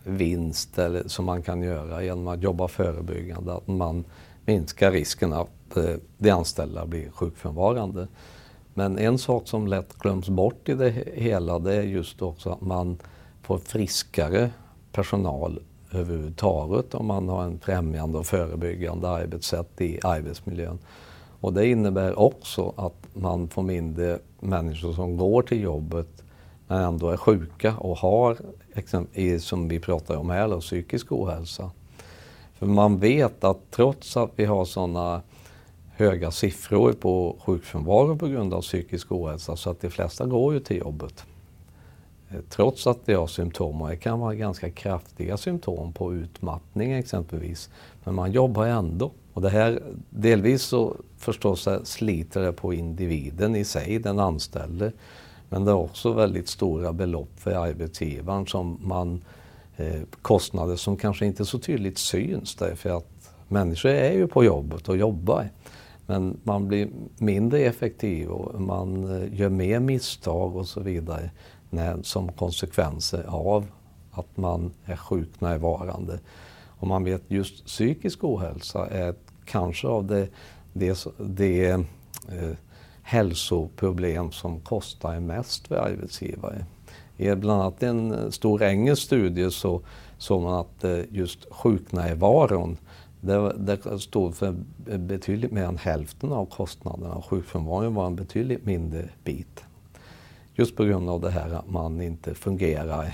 vinst 0.06 0.80
eller, 0.80 1.08
som 1.08 1.26
man 1.26 1.42
kan 1.42 1.62
göra 1.62 2.04
genom 2.04 2.28
att 2.28 2.44
jobba 2.44 2.68
förebyggande, 2.68 3.54
att 3.54 3.68
man 3.68 4.04
minskar 4.46 4.92
risken 4.92 5.34
att 5.34 5.78
eh, 5.78 5.96
de 6.18 6.30
anställda 6.30 6.86
blir 6.86 7.10
sjukfrånvarande. 7.10 8.08
Men 8.74 8.98
en 8.98 9.18
sak 9.18 9.48
som 9.48 9.68
lätt 9.68 10.00
glöms 10.00 10.30
bort 10.30 10.70
i 10.70 10.74
det 10.74 10.90
hela 11.14 11.60
det 11.60 11.76
är 11.76 11.82
just 11.82 12.22
också 12.22 12.50
att 12.50 12.62
man 12.62 12.98
får 13.42 13.58
friskare 13.58 14.50
personal 14.92 15.60
överhuvudtaget 15.92 16.96
om 16.96 17.06
man 17.06 17.30
har 17.30 17.44
en 17.44 17.60
främjande 17.60 18.18
och 18.18 18.26
förebyggande 18.26 19.10
arbetssätt 19.10 19.82
i 19.82 20.00
arbetsmiljön. 20.04 20.80
Och 21.40 21.54
det 21.54 21.68
innebär 21.68 22.20
också 22.20 22.74
att 22.76 23.08
man 23.14 23.48
får 23.48 23.64
mindre 23.64 24.20
människor 24.40 24.94
som 24.94 25.18
går 25.18 25.42
till 25.42 25.62
jobbet 25.62 26.24
men 26.68 26.82
ändå 26.82 27.10
är 27.10 27.18
sjuka 27.18 27.78
och 27.78 27.98
har, 27.98 28.38
som 29.40 29.68
vi 29.68 29.80
pratar 29.80 30.16
om 30.16 30.30
här, 30.30 30.60
psykisk 30.60 31.12
ohälsa. 31.12 31.72
För 32.54 32.66
man 32.66 33.00
vet 33.00 33.44
att 33.44 33.72
trots 33.72 34.18
att 34.18 34.32
vi 34.36 34.46
har 34.46 34.66
sådana 34.66 35.22
höga 35.96 36.32
siffror 36.32 36.94
på 36.94 37.36
sjukfrånvaro 37.46 38.16
på 38.16 38.28
grund 38.28 38.54
av 38.54 38.62
psykisk 38.62 39.12
ohälsa 39.12 39.56
så 39.56 39.70
att 39.70 39.82
de 39.82 39.90
flesta 39.90 40.26
går 40.26 40.54
ju 40.54 40.60
till 40.60 40.78
jobbet. 40.78 41.26
Eh, 42.30 42.40
trots 42.50 42.88
att 42.88 43.06
de 43.06 43.14
har 43.14 43.28
symptom 43.28 43.82
och 43.82 43.90
det 43.90 43.98
kan 43.98 44.20
vara 44.20 44.36
ganska 44.36 44.70
kraftiga 44.70 45.38
symptom 45.38 45.94
på 45.94 46.14
utmattning 46.14 46.92
exempelvis. 46.92 47.70
Men 48.04 48.16
man 48.16 48.32
jobbar 48.32 48.66
ändå. 48.66 49.12
Och 49.34 49.42
det 49.42 49.50
här, 49.50 49.82
delvis 50.10 50.62
så 50.62 50.96
förstås 51.18 51.68
sliter 51.84 52.42
det 52.42 52.54
på 52.54 52.74
individen 52.74 53.56
i 53.56 53.66
sig, 53.66 54.00
den 54.00 54.20
anställde. 54.20 54.92
Men 55.50 55.66
det 55.66 55.72
är 55.72 55.76
också 55.76 56.12
väldigt 56.12 56.48
stora 56.48 56.94
belopp 56.94 57.40
för 57.40 57.52
arbetsgivaren 57.52 58.48
som 58.48 58.80
man, 58.82 59.24
eh, 59.78 60.02
kostnader 60.22 60.76
som 60.76 60.98
kanske 60.98 61.26
inte 61.26 61.46
så 61.46 61.60
tydligt 61.60 61.98
syns 61.98 62.56
därför 62.56 62.98
att 62.98 63.32
människor 63.48 63.92
är 63.92 64.12
ju 64.12 64.28
på 64.28 64.44
jobbet 64.44 64.90
och 64.90 64.98
jobbar. 64.98 65.50
Men 66.06 66.38
man 66.44 66.68
blir 66.68 66.90
mindre 67.18 67.60
effektiv 67.60 68.30
och 68.30 68.62
man 68.62 69.22
eh, 69.22 69.40
gör 69.40 69.50
mer 69.50 69.80
misstag 69.80 70.56
och 70.56 70.68
så 70.68 70.80
vidare 70.80 71.32
när, 71.70 72.04
som 72.04 72.32
konsekvenser 72.32 73.24
av 73.28 73.66
att 74.12 74.38
man 74.38 74.72
är 74.86 74.96
sjuknärvarande. 74.96 76.20
Och 76.78 76.88
man 76.88 77.04
vet 77.04 77.22
just 77.28 77.66
psykisk 77.66 78.24
ohälsa 78.24 78.88
är 78.88 79.16
kanske 79.46 79.88
av 79.88 80.06
det, 80.06 80.28
det, 80.74 81.08
det 81.18 81.70
eh, 81.70 82.52
hälsoproblem 83.08 84.32
som 84.32 84.60
kostar 84.60 85.20
mest 85.20 85.68
för 85.68 85.76
arbetsgivare. 85.76 86.66
I 87.18 87.36
bland 87.36 87.62
annat 87.62 87.84
en 87.84 88.14
eh, 88.14 88.30
stor 88.30 88.64
engelsk 88.64 89.04
studie 89.04 89.52
så 89.52 89.82
såg 90.18 90.42
man 90.42 90.54
att 90.54 90.84
eh, 90.84 91.00
just 91.12 91.46
sjuknärvaron 91.52 92.78
det, 93.22 93.54
det 93.58 94.00
stod 94.00 94.36
för 94.36 94.56
betydligt 94.86 95.52
mer 95.52 95.64
än 95.64 95.78
hälften 95.78 96.32
av 96.32 96.46
kostnaderna. 96.46 97.22
Sjukfrånvaron 97.22 97.94
var 97.94 98.08
en 98.08 98.16
betydligt 98.16 98.66
mindre 98.66 99.10
bit. 99.24 99.64
Just 100.54 100.76
på 100.76 100.84
grund 100.84 101.10
av 101.10 101.22
det 101.22 101.30
här 101.30 101.50
att 101.50 101.70
man 101.70 102.02
inte 102.02 102.36
fungerar 102.36 103.14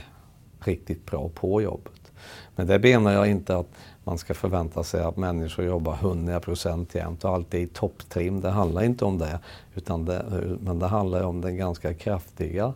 riktigt 0.60 1.06
bra 1.06 1.30
på 1.30 1.62
jobbet. 1.62 2.12
Men 2.56 2.68
det 2.68 2.80
menar 2.80 3.12
jag 3.12 3.30
inte 3.30 3.58
att 3.58 3.70
man 4.04 4.18
ska 4.18 4.34
förvänta 4.34 4.84
sig 4.84 5.04
att 5.04 5.18
människor 5.18 5.66
jobbar 5.66 5.94
100 5.94 6.40
procent 6.40 6.96
jämt 6.96 7.24
och 7.24 7.32
alltid 7.32 7.62
i 7.62 7.68
topptrim. 7.68 8.42
Det 8.42 8.50
handlar 8.50 8.84
inte 8.84 9.06
om 9.06 9.18
det. 9.18 9.40
Utan 9.76 10.06
det, 10.06 10.26
men 10.62 10.80
det 10.80 10.88
handlar 10.88 11.24
om 11.24 11.42
den 11.42 11.58
ganska 11.58 11.94
kraftiga 11.94 12.74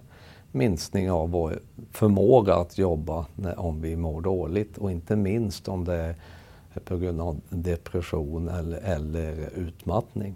minskning 0.52 1.12
av 1.12 1.30
vår 1.30 1.60
förmåga 1.92 2.56
att 2.56 2.78
jobba 2.78 3.26
när, 3.36 3.60
om 3.60 3.82
vi 3.82 3.96
mår 3.96 4.22
dåligt 4.22 4.78
och 4.78 4.92
inte 4.92 5.16
minst 5.16 5.68
om 5.68 5.86
det 5.86 5.96
är 5.96 6.16
på 6.80 6.98
grund 6.98 7.22
av 7.22 7.42
depression 7.50 8.50
eller, 8.50 8.78
eller 8.78 9.50
utmattning. 9.56 10.36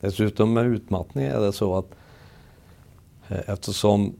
Dessutom 0.00 0.52
med 0.52 0.66
utmattning 0.66 1.24
är 1.24 1.40
det 1.40 1.52
så 1.52 1.78
att 1.78 1.90
eh, 3.28 3.40
eftersom 3.46 4.14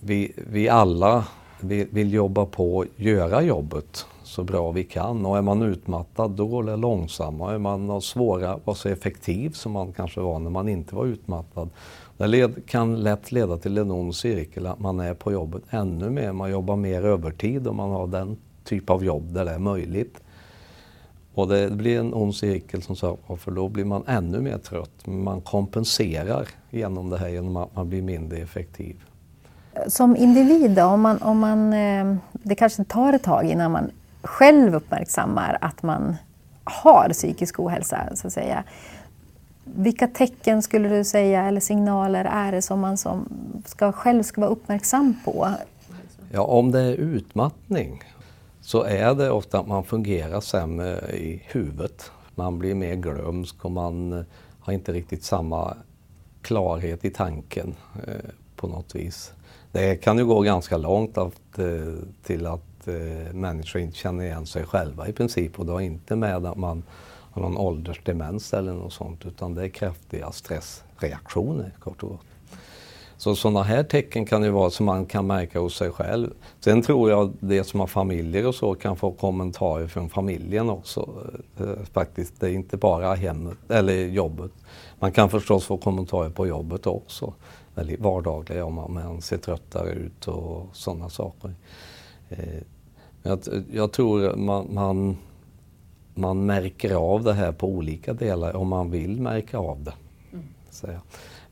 vi, 0.00 0.32
vi 0.36 0.68
alla 0.68 1.24
vill, 1.60 1.88
vill 1.90 2.12
jobba 2.12 2.46
på 2.46 2.80
att 2.80 2.88
göra 2.96 3.42
jobbet 3.42 4.06
så 4.28 4.44
bra 4.44 4.70
vi 4.70 4.84
kan 4.84 5.26
och 5.26 5.38
är 5.38 5.42
man 5.42 5.62
utmattad 5.62 6.30
då 6.30 6.46
går 6.46 6.62
det 6.62 6.76
långsammare. 6.76 7.54
Är 7.54 7.58
man 7.58 8.00
svår 8.00 8.44
att 8.44 8.66
vara 8.66 8.76
så 8.76 8.88
effektiv 8.88 9.50
som 9.50 9.72
man 9.72 9.92
kanske 9.92 10.20
var 10.20 10.38
när 10.38 10.50
man 10.50 10.68
inte 10.68 10.94
var 10.94 11.06
utmattad. 11.06 11.68
Det 12.16 12.26
led, 12.26 12.66
kan 12.66 12.96
lätt 12.96 13.32
leda 13.32 13.56
till 13.56 13.78
en 13.78 13.90
ond 13.90 14.14
cirkel 14.14 14.66
att 14.66 14.80
man 14.80 15.00
är 15.00 15.14
på 15.14 15.32
jobbet 15.32 15.62
ännu 15.70 16.10
mer. 16.10 16.32
Man 16.32 16.50
jobbar 16.50 16.76
mer 16.76 17.04
övertid 17.04 17.68
om 17.68 17.76
man 17.76 17.90
har 17.90 18.06
den 18.06 18.36
typ 18.64 18.90
av 18.90 19.04
jobb 19.04 19.32
där 19.32 19.44
det 19.44 19.50
är 19.50 19.58
möjligt. 19.58 20.20
Och 21.34 21.48
det 21.48 21.70
blir 21.70 22.00
en 22.00 22.14
ond 22.14 22.34
cirkel 22.34 22.82
som 22.82 22.96
sagt 22.96 23.20
för 23.38 23.50
då 23.50 23.68
blir 23.68 23.84
man 23.84 24.04
ännu 24.06 24.40
mer 24.40 24.58
trött. 24.58 25.06
Man 25.06 25.40
kompenserar 25.40 26.48
genom 26.70 27.10
det 27.10 27.18
här 27.18 27.28
genom 27.28 27.56
att 27.56 27.76
man 27.76 27.88
blir 27.88 28.02
mindre 28.02 28.38
effektiv. 28.38 28.96
Som 29.86 30.16
individ 30.16 30.70
då, 30.70 30.84
om 30.84 31.00
man, 31.00 31.22
om 31.22 31.38
man, 31.38 31.72
eh, 31.72 32.16
det 32.32 32.54
kanske 32.54 32.84
tar 32.84 33.12
ett 33.12 33.22
tag 33.22 33.44
innan 33.44 33.72
man 33.72 33.90
själv 34.22 34.74
uppmärksammar 34.74 35.58
att 35.60 35.82
man 35.82 36.16
har 36.64 37.08
psykisk 37.12 37.60
ohälsa 37.60 38.16
så 38.16 38.26
att 38.26 38.32
säga. 38.32 38.64
Vilka 39.64 40.08
tecken 40.08 40.62
skulle 40.62 40.88
du 40.88 41.04
säga 41.04 41.44
eller 41.44 41.60
signaler 41.60 42.24
är 42.24 42.52
det 42.52 42.62
som 42.62 42.80
man 42.80 42.96
som 42.96 43.28
ska, 43.66 43.92
själv 43.92 44.22
ska 44.22 44.40
vara 44.40 44.50
uppmärksam 44.50 45.14
på? 45.24 45.48
Ja, 46.32 46.42
om 46.42 46.70
det 46.70 46.80
är 46.80 46.92
utmattning 46.92 48.02
så 48.60 48.82
är 48.82 49.14
det 49.14 49.30
ofta 49.30 49.60
att 49.60 49.66
man 49.66 49.84
fungerar 49.84 50.40
sämre 50.40 51.16
i 51.16 51.42
huvudet. 51.46 52.10
Man 52.34 52.58
blir 52.58 52.74
mer 52.74 52.94
glömsk 52.94 53.64
och 53.64 53.70
man 53.70 54.12
eh, 54.12 54.24
har 54.60 54.72
inte 54.72 54.92
riktigt 54.92 55.24
samma 55.24 55.76
klarhet 56.42 57.04
i 57.04 57.10
tanken 57.10 57.74
eh, 58.06 58.30
på 58.56 58.66
något 58.66 58.94
vis. 58.94 59.32
Det 59.72 59.96
kan 59.96 60.18
ju 60.18 60.24
gå 60.24 60.40
ganska 60.40 60.76
långt 60.76 61.18
att, 61.18 61.58
eh, 61.58 61.94
till 62.22 62.46
att 62.46 62.67
eh, 62.86 63.34
människor 63.34 63.80
inte 63.80 63.96
känner 63.96 64.24
igen 64.24 64.46
sig 64.46 64.64
själva 64.64 65.08
i 65.08 65.12
princip 65.12 65.58
och 65.58 65.66
då 65.66 65.80
inte 65.80 66.16
med 66.16 66.46
att 66.46 66.56
man 66.56 66.82
har 67.32 67.42
någon 67.42 67.56
åldersdemens 67.56 68.54
eller 68.54 68.72
något 68.72 68.92
sånt 68.92 69.26
utan 69.26 69.54
det 69.54 69.64
är 69.64 69.68
kraftiga 69.68 70.32
stressreaktioner 70.32 71.72
kort 71.78 72.02
och 72.02 72.08
gott. 72.08 72.20
Så 73.18 73.36
sådana 73.36 73.62
här 73.62 73.82
tecken 73.82 74.26
kan 74.26 74.42
ju 74.42 74.50
vara 74.50 74.70
som 74.70 74.86
man 74.86 75.06
kan 75.06 75.26
märka 75.26 75.60
hos 75.60 75.76
sig 75.76 75.90
själv. 75.90 76.30
Sen 76.60 76.82
tror 76.82 77.10
jag 77.10 77.32
det 77.40 77.64
som 77.64 77.80
har 77.80 77.86
familjer 77.86 78.46
och 78.46 78.54
så 78.54 78.74
kan 78.74 78.96
få 78.96 79.12
kommentarer 79.12 79.86
från 79.86 80.08
familjen 80.08 80.70
också. 80.70 81.08
Eh, 81.60 81.84
faktiskt, 81.92 82.40
det 82.40 82.46
är 82.46 82.52
inte 82.52 82.76
bara 82.76 83.14
hemmet 83.14 83.58
eller 83.68 84.06
jobbet. 84.06 84.50
Man 84.98 85.12
kan 85.12 85.30
förstås 85.30 85.64
få 85.64 85.76
kommentarer 85.76 86.30
på 86.30 86.46
jobbet 86.46 86.86
också. 86.86 87.32
Väldigt 87.74 88.00
vardagliga 88.00 88.64
om 88.64 88.74
man 88.74 89.22
ser 89.22 89.38
tröttare 89.38 89.90
ut 89.90 90.28
och 90.28 90.66
sådana 90.72 91.08
saker. 91.08 91.54
Eh, 92.30 92.62
jag, 93.22 93.40
jag 93.72 93.92
tror 93.92 94.36
man, 94.36 94.74
man, 94.74 95.16
man 96.14 96.46
märker 96.46 96.94
av 96.94 97.24
det 97.24 97.32
här 97.32 97.52
på 97.52 97.68
olika 97.68 98.12
delar 98.12 98.56
om 98.56 98.68
man 98.68 98.90
vill 98.90 99.20
märka 99.20 99.58
av 99.58 99.84
det. 99.84 99.94
Mm. 100.32 100.98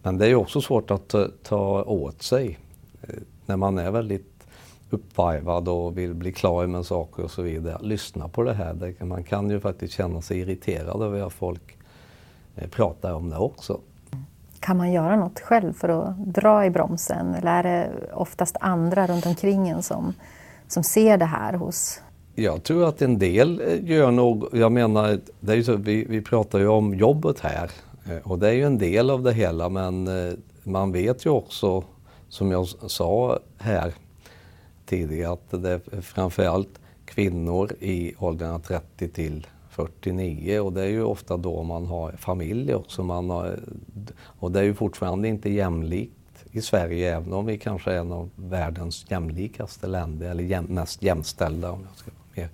Men 0.02 0.18
det 0.18 0.26
är 0.26 0.34
också 0.34 0.60
svårt 0.60 0.90
att 0.90 1.08
ta, 1.08 1.28
ta 1.42 1.82
åt 1.82 2.22
sig 2.22 2.58
eh, 3.02 3.14
när 3.46 3.56
man 3.56 3.78
är 3.78 3.90
väldigt 3.90 4.36
uppvarvad 4.90 5.68
och 5.68 5.98
vill 5.98 6.14
bli 6.14 6.32
klar 6.32 6.66
med 6.66 6.86
saker 6.86 7.24
och 7.24 7.30
så 7.30 7.42
vidare. 7.42 7.78
Lyssna 7.80 8.28
på 8.28 8.42
det 8.42 8.54
här. 8.54 9.04
man 9.04 9.24
kan 9.24 9.50
ju 9.50 9.60
faktiskt 9.60 9.94
känna 9.94 10.22
sig 10.22 10.38
irriterad 10.38 11.02
över 11.02 11.26
att 11.26 11.32
folk 11.32 11.76
eh, 12.56 12.68
pratar 12.68 13.12
om 13.12 13.30
det 13.30 13.36
också. 13.36 13.80
Kan 14.60 14.76
man 14.76 14.92
göra 14.92 15.16
något 15.16 15.40
själv 15.40 15.72
för 15.72 15.88
att 15.88 16.16
dra 16.16 16.64
i 16.64 16.70
bromsen 16.70 17.34
eller 17.34 17.50
är 17.50 17.62
det 17.62 18.12
oftast 18.12 18.56
andra 18.60 19.06
runt 19.06 19.26
omkring 19.26 19.68
en 19.68 19.82
som, 19.82 20.14
som 20.68 20.82
ser 20.82 21.18
det 21.18 21.24
här 21.24 21.52
hos 21.52 22.00
jag 22.38 22.62
tror 22.62 22.88
att 22.88 23.02
en 23.02 23.18
del 23.18 23.60
eh, 23.60 23.84
gör 23.90 24.10
nog, 24.10 24.48
jag 24.52 24.72
menar, 24.72 25.20
det 25.40 25.52
är 25.52 25.62
så, 25.62 25.76
vi, 25.76 26.04
vi 26.04 26.22
pratar 26.22 26.58
ju 26.58 26.68
om 26.68 26.94
jobbet 26.94 27.40
här 27.40 27.70
eh, 28.06 28.30
och 28.30 28.38
det 28.38 28.48
är 28.48 28.52
ju 28.52 28.62
en 28.62 28.78
del 28.78 29.10
av 29.10 29.22
det 29.22 29.32
hela 29.32 29.68
men 29.68 30.08
eh, 30.08 30.34
man 30.62 30.92
vet 30.92 31.26
ju 31.26 31.30
också, 31.30 31.84
som 32.28 32.50
jag 32.50 32.66
sa 32.66 33.38
här 33.58 33.94
tidigare, 34.86 35.32
att 35.32 35.62
det 35.62 35.70
är 35.70 36.00
framförallt 36.00 36.80
kvinnor 37.04 37.72
i 37.80 38.14
åldrarna 38.18 38.58
30 38.58 39.08
till 39.08 39.46
49 39.70 40.60
och 40.60 40.72
det 40.72 40.82
är 40.82 40.88
ju 40.88 41.04
ofta 41.04 41.36
då 41.36 41.62
man 41.62 41.86
har 41.86 42.12
familj 42.12 42.74
också. 42.74 43.02
Man 43.02 43.30
har, 43.30 43.58
och 44.24 44.52
det 44.52 44.60
är 44.60 44.64
ju 44.64 44.74
fortfarande 44.74 45.28
inte 45.28 45.50
jämlikt 45.50 46.15
i 46.56 46.62
Sverige 46.62 47.16
även 47.16 47.32
om 47.32 47.46
vi 47.46 47.58
kanske 47.58 47.92
är 47.92 47.98
en 47.98 48.12
av 48.12 48.30
världens 48.36 49.10
jämlikaste 49.10 49.86
länder 49.86 50.30
eller 50.30 50.44
jäm, 50.44 50.64
mest 50.64 51.02
jämställda 51.02 51.70
om 51.70 51.86
jag 51.88 51.98
ska 51.98 52.10
vara 52.10 52.26
mer 52.34 52.50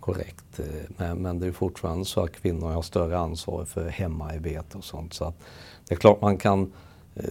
korrekt. 0.00 0.58
Eh, 0.58 0.90
men, 0.96 1.18
men, 1.18 1.38
det 1.38 1.46
är 1.46 1.52
fortfarande 1.52 2.04
så 2.04 2.24
att 2.24 2.32
kvinnor 2.32 2.72
har 2.72 2.82
större 2.82 3.18
ansvar 3.18 3.64
för 3.64 3.88
hemarbete 3.88 4.78
och 4.78 4.84
sånt. 4.84 5.14
Så 5.14 5.24
att 5.24 5.38
det 5.88 5.94
är 5.94 5.98
klart 5.98 6.20
man 6.20 6.36
kan 6.36 6.72
eh, 7.14 7.24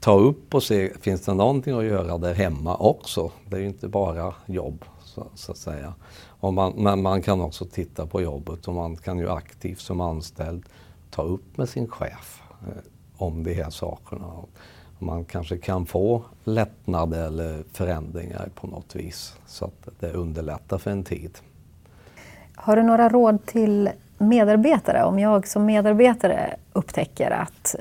ta 0.00 0.18
upp 0.18 0.54
och 0.54 0.62
se, 0.62 0.92
finns 1.00 1.24
det 1.24 1.34
någonting 1.34 1.78
att 1.78 1.84
göra 1.84 2.18
där 2.18 2.34
hemma 2.34 2.76
också? 2.76 3.30
Det 3.46 3.56
är 3.56 3.60
ju 3.60 3.66
inte 3.66 3.88
bara 3.88 4.34
jobb 4.46 4.84
så, 5.04 5.26
så 5.34 5.52
att 5.52 5.58
säga. 5.58 5.94
Och 6.40 6.54
man, 6.54 6.72
men 6.76 7.02
man 7.02 7.22
kan 7.22 7.40
också 7.40 7.64
titta 7.64 8.06
på 8.06 8.22
jobbet 8.22 8.68
och 8.68 8.74
man 8.74 8.96
kan 8.96 9.18
ju 9.18 9.30
aktivt 9.30 9.80
som 9.80 10.00
anställd 10.00 10.64
ta 11.10 11.22
upp 11.22 11.56
med 11.56 11.68
sin 11.68 11.88
chef 11.88 12.42
eh, 12.66 12.82
om 13.18 13.44
de 13.44 13.54
här 13.54 13.70
sakerna 13.70 14.32
man 14.98 15.24
kanske 15.24 15.58
kan 15.58 15.86
få 15.86 16.22
lättnad 16.44 17.14
eller 17.14 17.64
förändringar 17.72 18.48
på 18.54 18.66
något 18.66 18.96
vis 18.96 19.36
så 19.46 19.64
att 19.64 19.88
det 20.00 20.12
underlättar 20.12 20.78
för 20.78 20.90
en 20.90 21.04
tid. 21.04 21.38
Har 22.54 22.76
du 22.76 22.82
några 22.82 23.08
råd 23.08 23.46
till 23.46 23.90
medarbetare? 24.18 25.04
Om 25.04 25.18
jag 25.18 25.48
som 25.48 25.64
medarbetare 25.64 26.56
upptäcker 26.72 27.30
att 27.30 27.74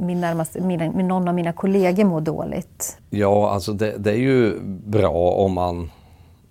min 0.00 0.20
närmaste, 0.20 0.60
min, 0.60 1.08
någon 1.08 1.28
av 1.28 1.34
mina 1.34 1.52
kollegor 1.52 2.04
mår 2.04 2.20
dåligt? 2.20 2.98
Ja, 3.10 3.50
alltså 3.50 3.72
det, 3.72 3.98
det, 3.98 4.10
är 4.10 4.16
ju 4.16 4.60
bra 4.64 5.30
om 5.30 5.52
man 5.52 5.90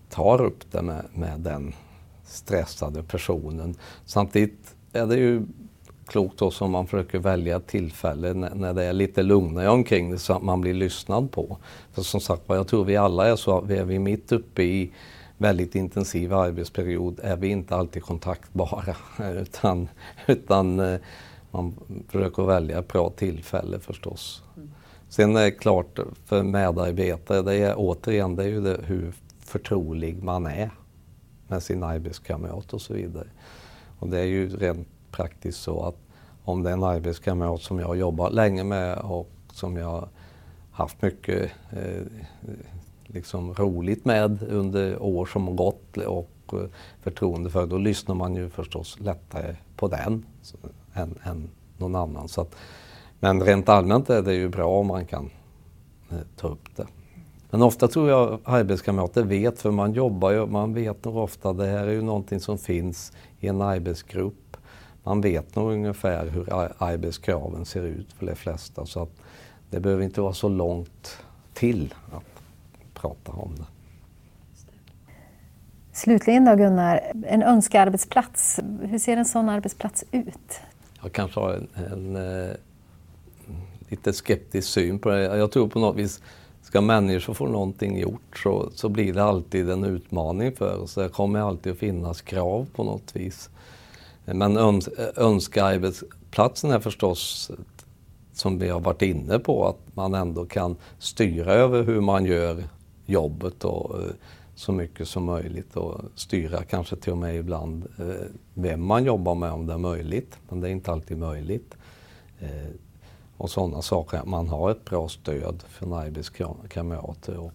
tar 0.09 0.41
upp 0.41 0.71
det 0.71 0.81
med, 0.81 1.03
med 1.13 1.39
den 1.39 1.73
stressade 2.25 3.03
personen. 3.03 3.75
Samtidigt 4.05 4.75
är 4.93 5.05
det 5.05 5.15
ju 5.15 5.45
klokt 6.07 6.41
också 6.41 6.65
om 6.65 6.71
man 6.71 6.87
försöker 6.87 7.19
välja 7.19 7.57
ett 7.57 7.67
tillfälle 7.67 8.33
när, 8.33 8.55
när 8.55 8.73
det 8.73 8.83
är 8.83 8.93
lite 8.93 9.23
lugnare 9.23 9.69
omkring 9.69 10.11
det 10.11 10.17
så 10.17 10.33
att 10.33 10.43
man 10.43 10.61
blir 10.61 10.73
lyssnad 10.73 11.31
på. 11.31 11.57
För 11.93 12.01
som 12.01 12.19
sagt 12.19 12.43
jag 12.47 12.67
tror 12.67 12.85
vi 12.85 12.97
alla 12.97 13.27
är 13.27 13.35
så 13.35 13.57
att 13.57 13.69
är 13.69 13.83
vi 13.83 13.99
mitt 13.99 14.31
uppe 14.31 14.63
i 14.63 14.91
väldigt 15.37 15.75
intensiv 15.75 16.33
arbetsperiod 16.33 17.19
är 17.23 17.37
vi 17.37 17.47
inte 17.47 17.75
alltid 17.75 18.03
kontaktbara 18.03 18.95
utan, 19.41 19.87
utan 20.27 20.79
eh, 20.79 20.99
man 21.51 21.75
försöker 22.07 22.43
välja 22.43 22.79
ett 22.79 22.87
bra 22.87 23.09
tillfälle 23.09 23.79
förstås. 23.79 24.43
Mm. 24.57 24.69
Sen 25.09 25.35
är 25.35 25.41
det 25.41 25.51
klart 25.51 25.99
för 26.25 26.43
medarbetare, 26.43 27.41
det 27.41 27.55
är 27.55 27.73
återigen 27.77 28.35
det 28.35 28.43
är 28.43 28.47
ju 28.47 28.61
det, 28.61 28.79
hur 28.83 29.13
förtrolig 29.39 30.23
man 30.23 30.45
är 30.45 30.69
med 31.47 31.63
sin 31.63 31.83
arbetskamrat 31.83 32.73
och 32.73 32.81
så 32.81 32.93
vidare. 32.93 33.27
Och 33.99 34.09
det 34.09 34.19
är 34.19 34.25
ju 34.25 34.57
rent 34.57 34.87
praktiskt 35.17 35.61
så 35.61 35.83
att 35.83 35.95
om 36.43 36.63
det 36.63 36.69
är 36.69 36.73
en 36.73 36.83
arbetskamrat 36.83 37.61
som 37.61 37.79
jag 37.79 37.97
jobbat 37.97 38.33
länge 38.33 38.63
med 38.63 38.97
och 38.97 39.29
som 39.51 39.77
jag 39.77 40.07
haft 40.71 41.01
mycket 41.01 41.51
eh, 41.71 42.01
liksom 43.05 43.53
roligt 43.53 44.05
med 44.05 44.43
under 44.43 45.01
år 45.01 45.25
som 45.25 45.47
har 45.47 45.53
gått 45.53 45.97
och 45.97 46.53
eh, 46.53 46.59
förtroende 47.01 47.49
för, 47.49 47.67
då 47.67 47.77
lyssnar 47.77 48.15
man 48.15 48.35
ju 48.35 48.49
förstås 48.49 48.99
lättare 48.99 49.55
på 49.75 49.87
den 49.87 50.25
än, 50.93 51.19
än 51.23 51.49
någon 51.77 51.95
annan. 51.95 52.27
Så 52.27 52.41
att, 52.41 52.55
men 53.19 53.43
rent 53.43 53.69
allmänt 53.69 54.09
är 54.09 54.21
det 54.21 54.33
ju 54.33 54.49
bra 54.49 54.79
om 54.79 54.87
man 54.87 55.05
kan 55.05 55.29
eh, 56.09 56.17
ta 56.35 56.47
upp 56.47 56.75
det. 56.75 56.87
Men 57.49 57.61
ofta 57.61 57.87
tror 57.87 58.09
jag 58.09 58.39
arbetskamrater 58.43 59.23
vet, 59.23 59.61
för 59.61 59.71
man 59.71 59.93
jobbar 59.93 60.31
ju, 60.31 60.45
man 60.45 60.73
vet 60.73 61.05
nog 61.05 61.17
ofta, 61.17 61.53
det 61.53 61.65
här 61.65 61.87
är 61.87 61.91
ju 61.91 62.01
någonting 62.01 62.39
som 62.39 62.57
finns 62.57 63.11
i 63.39 63.47
en 63.47 63.61
arbetsgrupp. 63.61 64.46
Man 65.07 65.21
vet 65.21 65.55
nog 65.55 65.71
ungefär 65.71 66.27
hur 66.27 66.53
arbetskraven 66.77 67.65
ser 67.65 67.83
ut 67.83 68.13
för 68.13 68.25
de 68.25 68.35
flesta 68.35 68.85
så 68.85 69.03
att 69.03 69.11
det 69.69 69.79
behöver 69.79 70.03
inte 70.03 70.21
vara 70.21 70.33
så 70.33 70.49
långt 70.49 71.17
till 71.53 71.93
att 72.11 72.43
prata 72.93 73.31
om 73.31 73.55
det. 73.57 73.65
Slutligen 75.93 76.45
då 76.45 76.55
Gunnar, 76.55 77.01
en 77.27 77.43
önskearbetsplats. 77.43 78.59
Hur 78.81 78.99
ser 78.99 79.17
en 79.17 79.25
sån 79.25 79.49
arbetsplats 79.49 80.03
ut? 80.11 80.59
Jag 81.01 81.11
kanske 81.11 81.39
har 81.39 81.53
en, 81.53 81.67
en, 81.73 82.15
en 82.15 82.47
eh, 82.47 82.55
lite 83.89 84.13
skeptisk 84.13 84.67
syn 84.67 84.99
på 84.99 85.09
det. 85.09 85.37
Jag 85.37 85.51
tror 85.51 85.67
på 85.67 85.79
något 85.79 85.95
vis 85.95 86.21
ska 86.61 86.81
människor 86.81 87.33
få 87.33 87.47
någonting 87.47 87.99
gjort 87.99 88.37
så, 88.43 88.69
så 88.73 88.89
blir 88.89 89.13
det 89.13 89.23
alltid 89.23 89.69
en 89.69 89.83
utmaning 89.83 90.55
för 90.55 90.81
oss. 90.81 90.95
Det 90.95 91.09
kommer 91.09 91.39
alltid 91.39 91.71
att 91.71 91.79
finnas 91.79 92.21
krav 92.21 92.67
på 92.75 92.83
något 92.83 93.15
vis. 93.15 93.49
Men 94.33 94.57
öns 94.57 94.89
önskearbetsplatsen 95.15 96.71
är 96.71 96.79
förstås, 96.79 97.51
som 98.33 98.59
vi 98.59 98.69
har 98.69 98.79
varit 98.79 99.01
inne 99.01 99.39
på, 99.39 99.67
att 99.67 99.95
man 99.95 100.13
ändå 100.13 100.45
kan 100.45 100.75
styra 100.99 101.53
över 101.53 101.83
hur 101.83 102.01
man 102.01 102.25
gör 102.25 102.63
jobbet 103.05 103.63
och 103.63 103.99
eh, 103.99 104.09
så 104.55 104.71
mycket 104.71 105.07
som 105.07 105.23
möjligt 105.23 105.75
och 105.75 106.01
styra 106.15 106.63
kanske 106.63 106.95
till 106.95 107.11
och 107.11 107.17
med 107.17 107.35
ibland 107.35 107.87
eh, 107.99 108.27
vem 108.53 108.85
man 108.85 109.03
jobbar 109.03 109.35
med 109.35 109.51
om 109.51 109.65
det 109.65 109.73
är 109.73 109.77
möjligt. 109.77 110.39
Men 110.49 110.61
det 110.61 110.67
är 110.67 110.71
inte 110.71 110.91
alltid 110.91 111.17
möjligt. 111.17 111.77
Eh, 112.39 112.71
och 113.37 113.49
sådana 113.49 113.81
saker. 113.81 114.17
att 114.17 114.27
Man 114.27 114.47
har 114.47 114.71
ett 114.71 114.85
bra 114.85 115.07
stöd 115.07 115.63
från 115.67 115.93
arbetskamrater 115.93 117.37
och 117.37 117.51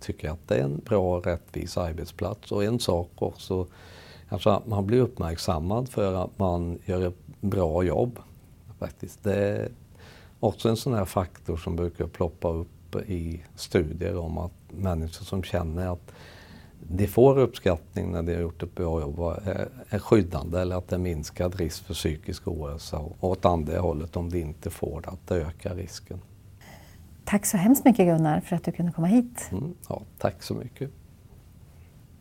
tycker 0.00 0.30
att 0.30 0.48
det 0.48 0.54
är 0.54 0.62
en 0.62 0.78
bra 0.84 1.16
och 1.16 1.26
rättvis 1.26 1.78
arbetsplats. 1.78 2.52
Och 2.52 2.64
en 2.64 2.78
sak 2.78 3.10
också, 3.14 3.66
alltså 4.34 4.62
man 4.66 4.86
blir 4.86 5.00
uppmärksammad 5.00 5.88
för 5.88 6.24
att 6.24 6.38
man 6.38 6.78
gör 6.84 7.08
ett 7.08 7.26
bra 7.40 7.82
jobb. 7.82 8.18
Faktiskt. 8.78 9.24
Det 9.24 9.34
är 9.34 9.68
också 10.40 10.68
en 10.68 10.76
sån 10.76 10.94
här 10.94 11.04
faktor 11.04 11.56
som 11.56 11.76
brukar 11.76 12.06
ploppa 12.06 12.48
upp 12.48 12.96
i 13.06 13.42
studier 13.56 14.16
om 14.16 14.38
att 14.38 14.52
människor 14.70 15.24
som 15.24 15.42
känner 15.42 15.92
att 15.92 16.12
de 16.88 17.06
får 17.06 17.38
uppskattning 17.38 18.12
när 18.12 18.22
de 18.22 18.34
har 18.34 18.40
gjort 18.40 18.62
ett 18.62 18.74
bra 18.74 19.00
jobb 19.00 19.18
är 19.88 19.98
skyddande 19.98 20.60
eller 20.60 20.76
att 20.76 20.88
det 20.88 20.98
minskar 20.98 21.50
risk 21.50 21.84
för 21.84 21.94
psykisk 21.94 22.48
ohälsa 22.48 22.98
och 22.98 23.24
åt 23.30 23.44
andra 23.44 23.80
hållet 23.80 24.16
om 24.16 24.30
de 24.30 24.38
inte 24.40 24.70
får 24.70 25.00
det, 25.00 25.08
att 25.08 25.26
det 25.28 25.34
ökar 25.34 25.74
risken. 25.74 26.20
Tack 27.24 27.46
så 27.46 27.56
hemskt 27.56 27.84
mycket 27.84 28.06
Gunnar 28.06 28.40
för 28.40 28.56
att 28.56 28.64
du 28.64 28.72
kunde 28.72 28.92
komma 28.92 29.06
hit. 29.06 29.48
Mm, 29.52 29.74
ja, 29.88 30.02
tack 30.18 30.42
så 30.42 30.54
mycket. 30.54 30.90